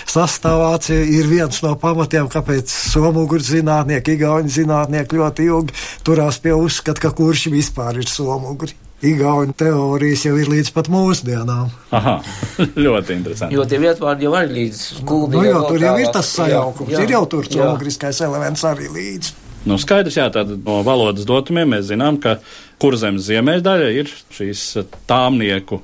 sastāvācija 0.09 1.05
ir 1.17 1.29
viens 1.31 1.61
no 1.65 1.75
pamatiem, 1.81 2.31
kāpēc 2.33 2.73
somuguru 2.73 3.45
zinātnieki, 3.45 4.17
igauņu 4.17 4.57
zinātnieki 4.61 5.21
ļoti 5.21 5.51
ilgi 5.51 5.87
turās 6.07 6.41
pie 6.43 6.57
uzskata, 6.57 7.07
ka 7.07 7.15
kurši 7.17 7.55
vispār 7.55 8.01
ir 8.03 8.11
somuguri. 8.11 8.86
Igaunu 9.05 9.53
teorijas 9.53 10.23
jau 10.25 10.37
ir 10.41 10.49
līdz 10.49 10.71
pat 10.73 10.87
mūsdienām. 10.89 11.73
Aha, 11.97 12.15
ļoti 12.87 13.17
interesanti. 13.19 13.57
Jo 13.59 13.67
tie 13.69 13.81
vietvārdi 13.83 14.25
jau 14.25 14.33
ir 14.41 14.55
līdz 14.55 14.85
skuldiem. 15.03 15.43
Nu, 15.43 15.49
jo 15.51 15.65
tur 15.69 15.85
jau 15.85 15.97
ir 16.01 16.13
tas 16.15 16.31
sajaukums, 16.39 16.95
jā, 16.95 17.03
jā, 17.03 17.05
ir 17.05 17.13
jau 17.19 17.25
tur 17.35 17.51
cilvēciskais 17.53 18.23
elements 18.25 18.65
arī 18.65 18.89
līdz. 18.95 19.35
Nu, 19.67 19.77
skaidrs, 19.83 20.17
jā, 20.17 20.31
tad 20.33 20.55
no 20.55 20.79
valodas 20.87 21.27
dotumiem 21.29 21.75
mēs 21.75 21.91
zinām, 21.91 22.17
ka 22.23 22.39
kurzemes 22.81 23.27
ziemeļdaļa 23.27 23.93
ir 23.99 24.13
šīs 24.33 24.65
tāmnieku 25.11 25.83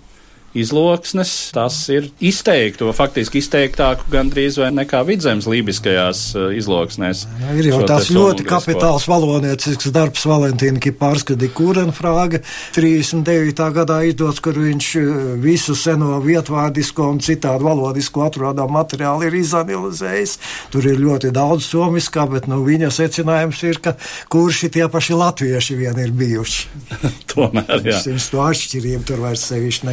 izloksnes, 0.55 1.51
tas 1.55 1.77
ir 1.93 2.09
izteikto, 2.21 2.91
faktiski 2.97 3.41
izteiktāku 3.41 4.11
gandrīz 4.13 4.59
vai 4.61 4.69
nekā 4.75 5.01
vidzemes 5.09 5.49
lībiskajās 5.49 6.21
uh, 6.37 6.49
izloksnēs. 6.57 7.25
Ir 7.57 7.71
jau 7.71 7.81
tās 7.89 8.11
ļoti 8.13 8.45
kapitāls 8.49 9.07
valoniecisks 9.09 9.93
darbs 9.95 10.27
Valentīna 10.29 10.83
Kipārska 10.83 11.37
Dikurenfrāga 11.41 12.43
39. 12.77 13.65
gadā 13.79 14.03
izdots, 14.09 14.43
kur 14.45 14.59
viņš 14.61 14.91
uh, 15.01 15.23
visu 15.43 15.77
seno 15.79 16.21
vietvārdisko 16.25 17.09
un 17.15 17.23
citādu 17.25 17.71
valodisko 17.71 18.27
atrodam 18.29 18.75
materiālu 18.77 19.31
ir 19.31 19.39
izanalizējis. 19.41 20.37
Tur 20.73 20.91
ir 20.91 21.01
ļoti 21.01 21.33
daudz 21.35 21.71
somiskā, 21.73 22.27
bet 22.31 22.51
nu, 22.51 22.61
viņa 22.67 22.93
secinājums 22.93 23.65
ir, 23.69 23.81
ka 23.83 23.97
kurši 24.33 24.73
tie 24.77 24.85
paši 24.93 25.17
latvieši 25.17 25.81
vien 25.81 25.99
ir 26.03 26.13
bijuši. 26.17 26.69
Tomēr, 27.33 27.81
jā. 27.89 27.99
Viņš 28.05 28.29
to 28.35 28.45
atšķirību 28.45 29.09
tur 29.09 29.25
vairs 29.25 29.49
sevišķi 29.49 29.89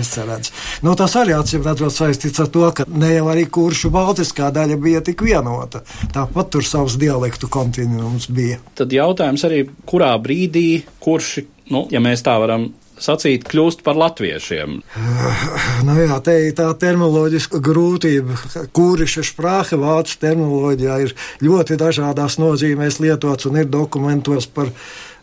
nesaredz. 0.49 0.81
Nu, 0.81 0.95
tas 0.95 1.15
arī 1.15 1.33
acīm 1.35 1.63
redzot 1.63 1.93
saistīts 1.93 2.39
ar 2.39 2.47
to, 2.47 2.71
ka 2.71 2.85
ne 2.87 3.13
jau 3.15 3.27
arī 3.29 3.47
kuršu 3.49 3.89
baltiskā 3.89 4.51
daļa 4.51 4.77
bija 4.77 5.01
tik 5.01 5.21
vienota. 5.21 5.81
Tāpat 6.13 6.49
tur 6.51 6.63
savs 6.63 6.97
dialektu 6.97 7.47
kontinuums 7.49 8.29
bija. 8.29 8.59
Tad 8.75 8.91
jautājums 8.91 9.43
arī, 9.45 9.67
kurā 9.85 10.17
brīdī 10.19 10.83
kurši, 10.99 11.45
nu, 11.71 11.87
ja 11.91 11.99
mēs 11.99 12.23
tā 12.23 12.37
varam 12.39 12.71
sacīt, 12.99 13.45
kļūst 13.47 13.83
par 13.83 13.95
latviešiem? 13.95 14.81
Nu 15.87 15.95
jā, 15.95 16.17
te 16.19 16.33
ir 16.49 16.55
tā 16.57 16.67
terminoloģiska 16.75 17.61
grūtība. 17.63 18.35
Kūriša 18.75 19.23
sprāhe 19.23 19.79
vācu 19.79 20.17
terminoloģijā 20.19 20.97
ir 21.05 21.13
ļoti 21.45 21.77
dažādās 21.79 22.35
nozīmēs 22.41 22.99
lietots 22.99 23.47
un 23.47 23.61
ir 23.61 23.69
dokumentos 23.71 24.49
par 24.51 24.73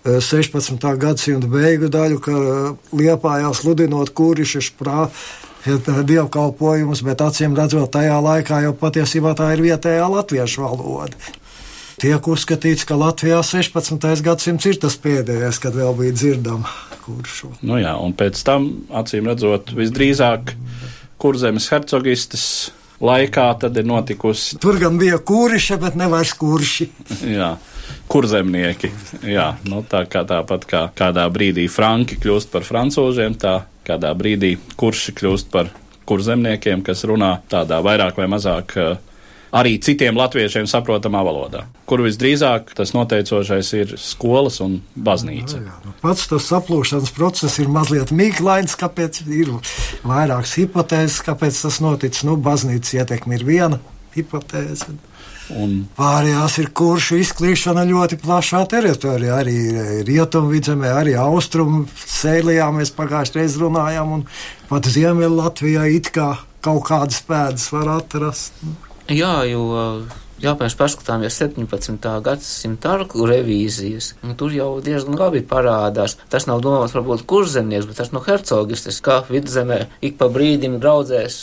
16. 0.06 0.86
gadsimta 1.02 1.50
beigu 1.50 1.90
daļu, 1.92 2.20
ka 2.22 2.36
Liepājā 2.96 3.50
sludinot 3.56 4.12
kūriša 4.16 4.62
sprā 4.68 5.08
dievkalpojumus, 6.06 7.02
bet 7.02 7.24
acīm 7.26 7.56
redzot, 7.58 7.90
tajā 7.94 8.20
laikā 8.22 8.62
jau 8.66 8.74
patiesībā 8.78 9.34
tā 9.38 9.50
ir 9.56 9.64
vietējā 9.66 10.06
latviešu 10.12 10.62
valoda. 10.62 11.34
Tiek 11.96 12.26
uzskatīts, 12.28 12.84
ka 12.84 12.98
Latvijā 13.00 13.40
16. 13.40 14.04
gadsimts 14.22 14.68
ir 14.68 14.76
tas 14.82 14.98
pēdējais, 15.00 15.58
kad 15.62 15.74
vēl 15.74 15.94
bija 15.96 16.12
dzirdama 16.12 16.68
kuršu. 17.06 17.54
Nu 17.64 17.78
jā, 17.80 17.94
un 17.96 18.12
pēc 18.16 18.42
tam, 18.46 18.68
acīm 18.92 19.30
redzot, 19.30 19.72
visdrīzāk 19.76 20.52
kurzemes 21.22 21.70
hercogistes 21.72 22.44
laikā 23.00 23.46
tad 23.60 23.76
ir 23.80 23.88
notikusi. 23.88 24.58
Tur 24.60 24.78
gan 24.80 24.98
bija 25.00 25.18
kūriša, 25.18 25.80
bet 25.80 25.96
nevis 25.98 26.34
kurši. 26.36 26.90
jā. 27.38 27.54
Kurzemnieki. 28.10 28.90
Jā, 29.26 29.52
nu, 29.68 29.82
tā 29.86 30.04
kā 30.10 30.24
tāpat 30.28 30.68
kā 30.68 30.82
kādā 30.96 31.26
brīdī 31.32 31.66
franki 31.72 32.18
kļūst 32.22 32.52
par 32.52 32.66
francūžiem, 32.66 33.38
tā 33.40 33.58
kādā 33.86 34.12
brīdī 34.18 34.56
kurši 34.78 35.16
kļūst 35.16 35.50
par 35.52 35.72
kurzemniekiem, 36.06 36.84
kas 36.86 37.04
runā 37.08 37.36
tādā 37.50 37.80
vairāk 37.82 38.18
vai 38.18 38.28
mazāk 38.30 38.76
uh, 38.78 38.96
arī 39.56 39.76
citiem 39.82 40.16
latviešiem 40.18 40.66
saprotamā 40.70 41.22
valodā, 41.26 41.64
kur 41.88 42.02
visdrīzāk 42.04 42.72
tas 42.76 42.92
noteicošais 42.96 43.72
ir 43.78 43.94
skolas 44.00 44.60
un 44.64 44.80
baznīca. 44.94 45.60
Jā, 45.60 45.66
jā. 45.70 45.76
Nu, 45.86 45.94
pats 46.02 46.26
tas 46.30 46.48
saplūšanas 46.50 47.12
process 47.16 47.60
ir 47.62 47.70
mazliet 47.72 48.12
mīklains, 48.16 48.76
kāpēc 48.78 49.22
ir 49.26 49.54
vairākas 50.06 50.56
hipotēzes, 50.60 51.22
kāpēc 51.26 51.62
tas 51.66 51.80
noticis. 51.84 52.26
Nu, 52.28 52.36
baznīcas 52.40 52.96
ietekme 53.00 53.38
ir 53.38 53.46
viena 53.46 53.80
hipotēze. 54.16 54.96
Un 55.54 55.76
pārējās 55.94 56.56
ir 56.58 56.72
kuršu 56.74 57.20
izklīšana 57.22 57.84
ļoti 57.86 58.18
plašā 58.22 58.64
teritorijā. 58.72 59.38
Arī 59.44 59.56
rietumvidzemē, 60.08 60.90
arī 61.02 61.14
austrumu 61.22 61.84
sēlijā 62.02 62.66
mēs 62.74 62.90
pagājušajā 62.96 63.38
reizē 63.38 63.62
runājām, 63.62 64.14
un 64.18 64.26
pat 64.70 64.90
Ziemeļ 64.90 65.38
Latvijā 65.38 65.86
it 65.94 66.10
kā 66.14 66.32
kaut 66.66 66.86
kādas 66.88 67.22
pēdas 67.26 67.70
var 67.70 67.92
atrast. 68.00 68.58
Jā, 69.06 69.44
jo 69.46 69.68
Jāpēc 70.36 70.74
paskatāmies 70.76 71.38
17. 71.40 72.10
gadsimta 72.20 72.90
arku 72.92 73.24
revīzijas, 73.24 74.10
un 74.20 74.34
tur 74.36 74.52
jau 74.52 74.68
diezgan 74.84 75.16
labi 75.16 75.40
parādās. 75.40 76.18
Tas 76.28 76.44
nav 76.44 76.60
domāts 76.64 76.92
varbūt 76.92 77.24
kurzemnieks, 77.30 77.88
bet 77.88 78.02
tas 78.02 78.12
no 78.12 78.20
hercogistes, 78.20 79.00
kā 79.00 79.22
vidzemē 79.30 79.80
ik 80.04 80.18
pa 80.20 80.28
brīdim 80.32 80.76
draudzēs 80.82 81.38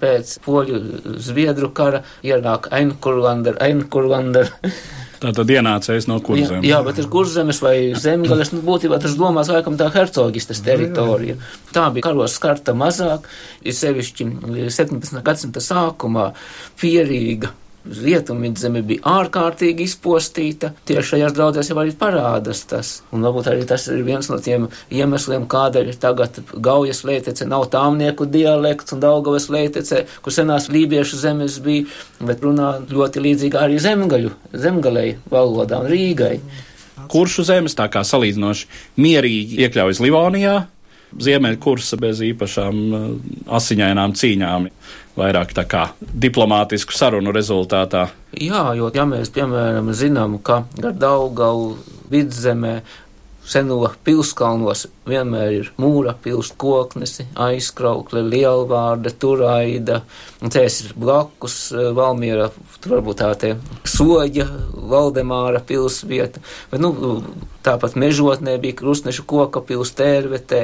pēc 0.00 0.34
poļu 0.46 0.80
zviedru 1.20 1.68
kara 1.76 2.02
ienāk 2.24 2.70
Einkurlander, 2.72 3.60
Einkurlander. 3.60 4.48
Tā 5.22 5.30
tad 5.36 5.52
ienācējs 5.54 6.08
no 6.10 6.16
kurzemes. 6.24 6.64
Jā, 6.66 6.72
jā, 6.72 6.82
bet 6.82 6.96
ir 6.98 7.06
kurzemes 7.12 7.60
vai 7.62 7.76
zemgales, 7.94 8.50
nu, 8.56 8.64
būtībā 8.66 8.96
tas 8.98 9.12
domās 9.14 9.52
laikam 9.52 9.76
tā 9.78 9.86
hercogistas 9.94 10.64
teritorija. 10.66 11.36
Tā 11.70 11.84
bija 11.94 12.08
karos 12.08 12.34
skarta 12.40 12.74
mazāk, 12.74 13.28
ir 13.62 13.76
sevišķi 13.76 14.26
17. 14.72 15.20
gadsimta 15.22 15.62
sākumā 15.62 16.32
pierīga 16.80 17.52
Rietumvidzeme 17.82 18.78
bija 18.86 19.02
ārkārtīgi 19.18 19.82
izpostīta. 19.88 20.70
Tieši 20.86 21.16
šajās 21.16 21.34
draudzēs 21.34 21.70
jau 21.72 21.78
arī 21.82 21.94
parādās 21.98 22.60
tas. 22.70 22.92
Un 23.10 23.26
varbūt 23.26 23.48
arī 23.50 23.64
tas 23.66 23.88
ir 23.90 24.04
viens 24.06 24.28
no 24.30 24.38
tiem 24.42 24.68
iemesliem, 24.94 25.48
kādēļ 25.50 25.90
tagad 26.02 26.38
Gaujas 26.62 27.02
leitece 27.08 27.48
nav 27.50 27.66
tāmnieku 27.74 28.28
dialekts 28.30 28.94
un 28.94 29.02
Daugavas 29.02 29.48
leitece, 29.50 30.04
kur 30.22 30.34
senās 30.34 30.70
lībiešu 30.70 31.18
zemes 31.24 31.58
bija, 31.64 31.88
bet 32.22 32.44
runā 32.46 32.76
ļoti 32.86 33.24
līdzīga 33.26 33.64
arī 33.66 33.80
zemgaļu, 33.82 34.30
zemgalei 34.54 35.16
valodā 35.32 35.82
un 35.82 35.90
Rīgai. 35.90 36.36
Kuršu 37.10 37.42
zemes 37.48 37.74
tā 37.74 37.88
kā 37.90 38.04
salīdzinoši 38.06 38.70
mierīgi 39.02 39.58
iekļaujas 39.66 40.00
Livonijā, 40.04 40.60
ziemeļkursa 41.20 41.98
bez 42.00 42.22
īpašām 42.24 42.78
uh, 42.92 43.08
asiņainām 43.58 44.14
cīņām 44.16 44.68
vairāk 45.18 45.52
tā 45.56 45.64
kā 45.68 45.86
diplomātisku 46.00 46.94
sarunu 46.96 47.32
rezultātā. 47.34 48.08
Jā, 48.38 48.64
jo 48.78 48.90
ja 48.94 49.06
mēs, 49.08 49.32
piemēram, 49.34 49.92
zinām, 49.96 50.38
ka 50.44 50.62
gar 50.78 50.96
Daugavu 50.96 51.74
vidzemē 52.12 52.80
seno 53.52 53.78
pilskalnos 54.06 54.86
vienmēr 55.08 55.52
ir 55.56 55.70
mūra 55.80 56.14
pils 56.24 56.52
koknesi, 56.58 57.26
aizkraukle, 57.38 58.22
lielvārda, 58.24 59.12
turaida, 59.20 60.02
un 60.42 60.52
cēs 60.52 60.78
ir 60.86 60.92
blakus 60.98 61.56
eh, 61.74 61.90
Valmiera, 61.96 62.50
tur 62.80 62.96
varbūt 62.96 63.22
tā 63.22 63.32
te 63.38 63.54
soģa, 63.88 64.46
Valdemāra 64.92 65.62
pilsvieta, 65.66 66.42
bet, 66.70 66.82
nu, 66.82 66.92
tāpat 67.66 67.98
mežotnē 67.98 68.56
bija 68.62 68.78
krustnešu 68.80 69.26
koka 69.28 69.62
pils 69.66 69.92
tērvetē, 69.98 70.62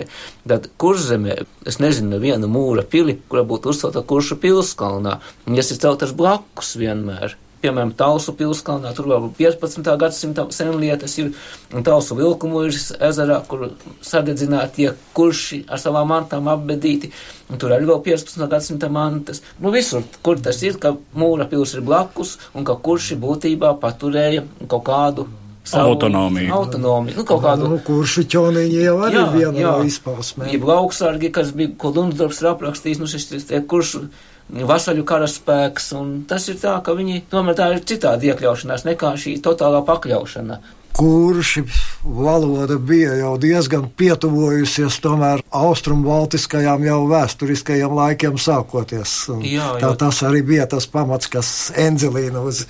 tad 0.48 0.70
kurzemē, 0.80 1.40
es 1.68 1.80
nezinu, 1.82 2.22
vienu 2.22 2.50
mūra 2.50 2.86
pili, 2.86 3.18
kura 3.28 3.44
būtu 3.48 3.74
uzcelta 3.74 4.04
kuršu 4.06 4.40
pilskalnā, 4.42 5.18
un 5.46 5.58
jas 5.58 5.74
ir 5.74 5.82
celtas 5.82 6.14
blakus 6.16 6.76
vienmēr 6.78 7.36
piemēram, 7.62 7.92
Tausu 7.98 8.34
pilskalnā, 8.38 8.92
tur 8.96 9.08
vēl 9.10 9.28
15. 9.38 9.88
gadsimta 10.00 10.46
senlietas 10.54 11.16
ir, 11.20 11.32
un 11.74 11.86
Tausu 11.86 12.18
vilkumuļas 12.18 12.90
ezerā, 13.10 13.40
kur 13.48 13.68
sadedzinātie 14.04 14.92
kurši 15.16 15.64
ar 15.68 15.82
savām 15.82 16.12
mantām 16.12 16.48
apbedīti, 16.52 17.10
un 17.48 17.60
tur 17.60 17.74
arī 17.76 17.88
vēl 17.90 18.00
15. 18.06 18.46
gadsimta 18.50 18.92
mantas. 18.92 19.42
Nu, 19.58 19.72
visur, 19.74 20.06
kur 20.22 20.40
tas 20.42 20.62
ir, 20.62 20.78
ka 20.82 20.94
mūra 21.18 21.48
pils 21.50 21.74
ir 21.74 21.84
blakus, 21.86 22.36
un 22.54 22.66
ka 22.68 22.78
kurši 22.78 23.18
būtībā 23.20 23.74
paturēja 23.82 24.46
kaut 24.66 24.86
kādu 24.88 25.28
savu 25.68 25.88
autonomiju. 25.88 26.54
autonomiju. 26.54 27.16
Nu, 27.16 27.24
kaut 27.24 27.42
kādu 27.44 27.68
nu, 27.68 27.78
kuršu 27.84 28.24
ķoniņu 28.32 28.80
jau 28.86 28.96
arī 29.04 29.20
jā, 29.20 29.26
viena 29.34 29.60
jā. 29.60 29.72
no 29.76 29.88
izpausmēm. 29.88 30.48
Ja 30.54 30.60
lauksargi, 30.70 31.30
kas 31.34 31.52
bija, 31.56 31.74
ko 31.80 31.92
Lundsdorfs 31.96 32.40
ir 32.42 32.50
aprakstījis, 32.54 33.00
nu, 33.02 33.08
šis 33.10 33.48
tie 33.50 33.60
kuršu 33.60 34.06
vasaļu 34.48 35.04
karaspēks, 35.08 35.92
un 35.98 36.10
tas 36.28 36.48
ir 36.48 36.58
tā, 36.60 36.78
ka 36.84 36.96
viņi 36.96 37.24
tomēr 37.30 37.56
tā 37.58 37.70
ir 37.74 37.84
citādi 37.88 38.32
iekļaušanās 38.32 38.86
nekā 38.88 39.14
šī 39.20 39.38
totālā 39.44 39.84
pakļaušana. 39.86 40.60
Kurš 40.98 41.60
valoda 42.02 42.74
bija 42.82 43.12
jau 43.20 43.36
diezgan 43.38 43.84
pietuvojusies 44.00 44.96
tomēr 45.04 45.44
austrumbaltiskajām 45.54 46.82
jau 46.88 46.98
vēsturiskajiem 47.12 47.94
laikiem 48.00 48.40
sākoties. 48.42 49.12
Jā, 49.44 49.76
jā. 49.78 49.82
Tā, 49.84 49.92
tas 50.00 50.24
arī 50.26 50.42
bija 50.48 50.66
tas 50.66 50.88
pamats, 50.90 51.30
kas 51.30 51.52
Enzelīna 51.78 52.42
uz 52.42 52.64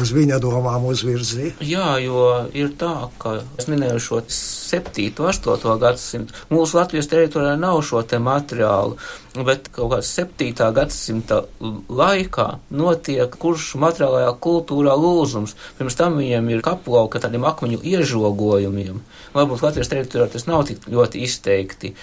uz 0.00 0.10
viņa 0.14 0.38
domām 0.42 0.86
uzvirzīja. 0.90 1.54
Jā, 1.64 1.94
jo 2.02 2.24
ir 2.56 2.72
tā, 2.78 3.08
ka 3.20 3.36
es 3.60 3.68
minēju 3.70 4.00
šo 4.02 4.20
7. 4.26 5.06
un 5.22 5.30
8. 5.30 5.76
gadsimtu. 5.82 6.34
Mūsu 6.50 6.78
Latvijas 6.78 7.08
teritorijā 7.10 7.54
nav 7.60 7.80
šo 7.86 8.02
te 8.08 8.18
materiālu, 8.22 8.98
bet 9.46 9.70
kaut 9.74 9.92
kāds 9.94 10.10
7. 10.18 10.50
gadsimta 10.74 11.42
laikā 11.62 12.48
notiek 12.74 13.38
kurš 13.40 13.74
materiālajā 13.82 14.34
kultūrā 14.44 14.96
lūzums. 14.98 15.54
Pirms 15.78 15.98
tam 15.98 16.18
viņiem 16.18 16.50
ir 16.54 16.64
kaplauka 16.66 17.22
tādiem 17.22 17.46
akmeņu 17.46 17.82
iežogojumiem. 17.94 19.02
Varbūt 19.34 19.66
Latvijas 19.66 19.92
teritorijā 19.92 20.32
tas 20.34 20.48
nav 20.50 20.66
tik 20.70 20.88
ļoti 20.90 21.22
izteikti. 21.26 21.94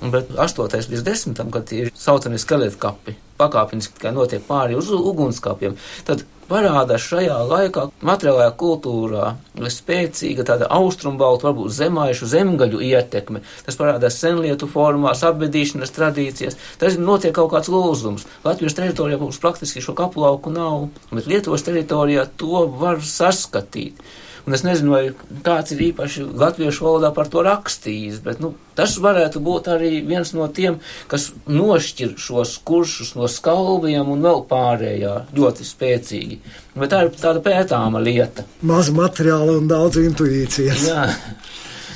Bet 0.00 0.30
8. 0.32 0.88
līdz 0.88 1.02
10. 1.04 1.40
kad 1.52 1.72
ir 1.76 1.90
saucamie 1.92 2.38
skeleti 2.40 2.78
kapi, 2.80 3.18
pakāpeniski 3.40 3.98
tikai 3.98 4.14
notiek 4.16 4.44
pāri 4.46 4.78
uz 4.78 4.88
ugunskapiem, 4.96 5.74
tad 6.08 6.24
parādās 6.50 7.04
šajā 7.06 7.36
laikā 7.48 7.86
materiālajā 8.06 8.52
kultūrā 8.60 9.30
spēcīga 9.70 10.46
tāda 10.48 10.68
austrumbaltu, 10.74 11.48
varbūt 11.48 11.74
zemaišu 11.76 12.28
zemgaļu 12.30 12.82
ietekme. 12.90 13.42
Tas 13.66 13.78
parādās 13.78 14.18
senlietu 14.20 14.68
formās, 14.70 15.22
apbedīšanas 15.26 15.94
tradīcijas. 15.96 16.58
Tas 16.80 16.98
notiek 16.98 17.34
kaut 17.36 17.52
kāds 17.54 17.70
lūzums. 17.72 18.26
Latvijas 18.46 18.78
teritorijā 18.78 19.20
mums 19.20 19.38
praktiski 19.42 19.84
šo 19.84 19.94
kaplauku 19.98 20.52
nav, 20.54 20.88
bet 21.12 21.30
Lietuvas 21.30 21.66
teritorijā 21.66 22.26
to 22.40 22.66
var 22.80 23.02
saskatīt. 23.04 24.02
Un 24.46 24.56
es 24.56 24.64
nezinu, 24.64 24.94
vai 24.94 25.40
kāds 25.44 25.74
ir 25.74 25.82
īpaši 25.90 26.24
latviešu 26.40 26.86
valodā 26.86 27.10
par 27.16 27.28
to 27.32 27.44
rakstījis, 27.44 28.20
bet 28.24 28.40
nu, 28.42 28.52
tas 28.78 28.96
varētu 29.02 29.42
būt 29.44 29.68
arī 29.74 30.00
viens 30.06 30.32
no 30.36 30.48
tiem, 30.48 30.78
kas 31.10 31.30
nošķir 31.50 32.16
šos 32.20 32.56
kuršus 32.66 33.14
no 33.18 33.28
skalviem 33.30 34.08
un 34.10 34.24
vēl 34.24 34.44
pārējā 34.50 35.14
ļoti 35.36 35.68
spēcīgi. 35.68 36.40
Bet 36.76 36.92
tā 36.92 37.04
ir 37.04 37.12
tāda 37.20 37.42
pētāma 37.44 38.02
lieta. 38.02 38.46
Maz 38.66 38.92
materiāla 38.94 39.58
un 39.60 39.68
daudz 39.70 40.00
intuīcijas. 40.00 40.86
Jā. 40.88 41.08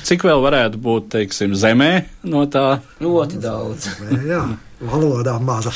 Cik 0.05 0.21
vēl 0.27 0.43
varētu 0.43 0.77
būt, 0.77 1.07
teiksim, 1.15 1.55
zemē 1.57 1.89
no 2.29 2.43
tā? 2.51 2.77
Ļoti 3.01 3.39
daudz. 3.41 3.87
Jā, 4.29 4.43
valodā 4.85 5.39
maza. 5.41 5.73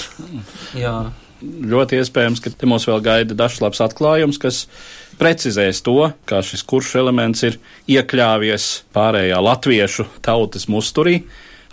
Jā. 0.78 0.94
Ļoti 1.42 2.02
iespējams, 2.02 2.42
ka 2.44 2.52
te 2.52 2.68
mums 2.70 2.86
vēl 2.86 3.00
gaida 3.02 3.38
dažs 3.38 3.62
labs 3.64 3.80
atklājums, 3.82 4.38
kas 4.42 4.66
precizēs 5.20 5.84
to, 5.86 6.12
kā 6.30 6.42
šis 6.46 6.64
kurš 6.68 6.96
elements 7.02 7.44
ir 7.48 7.60
iekļāvies 7.92 8.70
pārējā 8.96 9.40
latviešu 9.44 10.08
tautas 10.26 10.70
musturī, 10.72 11.20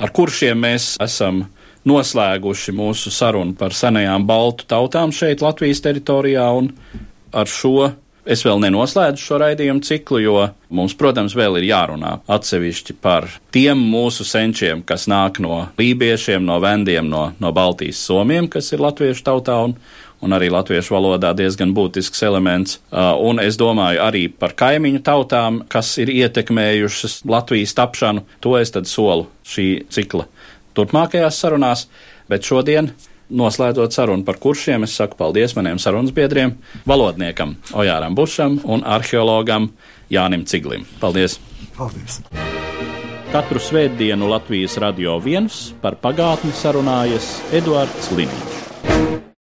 ar 0.02 0.12
kuršiem 0.14 0.58
mēs 0.66 0.94
esam 1.02 1.44
noslēguši 1.86 2.74
mūsu 2.74 3.12
sarunu 3.14 3.54
par 3.58 3.74
senajām 3.76 4.26
baltu 4.26 4.66
tautām 4.68 5.14
šeit 5.14 5.44
Latvijas 5.44 5.84
teritorijā, 5.84 6.48
un 6.58 6.72
ar 7.36 7.46
šo 7.50 7.92
es 8.26 8.42
vēl 8.42 8.58
nenoslēdzu 8.64 9.22
šo 9.22 9.38
raidījumu 9.40 9.84
ciklu, 9.86 10.18
jo 10.24 10.40
mums, 10.74 10.96
protams, 10.98 11.36
vēl 11.38 11.60
ir 11.60 11.68
jārunā 11.68 12.16
atsevišķi 12.36 12.96
par 13.02 13.28
tiem 13.54 13.78
mūsu 13.92 14.26
senčiem, 14.26 14.82
kas 14.86 15.06
nāk 15.10 15.38
no 15.42 15.62
lībiešiem, 15.78 16.42
no 16.46 16.58
vendiem, 16.62 17.06
no, 17.06 17.28
no 17.38 17.52
Baltijas 17.54 18.02
somiem, 18.02 18.50
kas 18.50 18.72
ir 18.74 18.82
latviešu 18.82 19.22
tautā, 19.26 19.60
un, 19.68 19.76
un 20.24 20.36
arī 20.36 20.48
latviešu 20.52 20.94
valodā 20.96 21.32
diezgan 21.36 21.74
būtisks 21.76 22.22
elements. 22.26 22.78
Uh, 22.90 23.12
un 23.28 23.40
es 23.42 23.58
domāju 23.60 24.00
arī 24.04 24.26
par 24.32 24.56
kaimiņu 24.56 25.02
tautām, 25.06 25.60
kas 25.68 25.96
ir 26.02 26.12
ietekmējušas 26.14 27.24
Latvijas 27.28 27.76
tapšanu. 27.76 28.24
To 28.40 28.56
es 28.60 28.72
tad 28.74 28.88
solu 28.90 29.28
šī 29.46 29.68
cikla 29.92 30.28
turpmākajās 30.76 31.42
sarunās, 31.42 31.86
bet 32.30 32.44
šodien 32.44 32.92
Noslēdzot 33.26 33.90
sarunu 33.90 34.22
par 34.22 34.36
kuršiem, 34.38 34.84
es 34.86 34.92
saku 34.94 35.18
paldies 35.18 35.56
maniem 35.58 35.80
sarunas 35.82 36.14
biedriem, 36.14 36.52
valodniekam 36.86 37.56
Ojāram 37.74 38.14
Bušam 38.14 38.60
un 38.62 38.84
arheologam 38.86 39.72
Jānim 40.14 40.44
Ciglim. 40.46 40.86
Paldies! 41.02 41.40
Paldies! 41.74 42.20
Katru 43.32 43.58
svētdienu 43.58 44.30
Latvijas 44.30 44.78
radio 44.78 45.18
viens 45.18 45.72
par 45.82 45.98
pagātni 45.98 46.54
sarunājas 46.54 47.32
Eduards 47.58 48.12
Liniņš. 48.14 48.55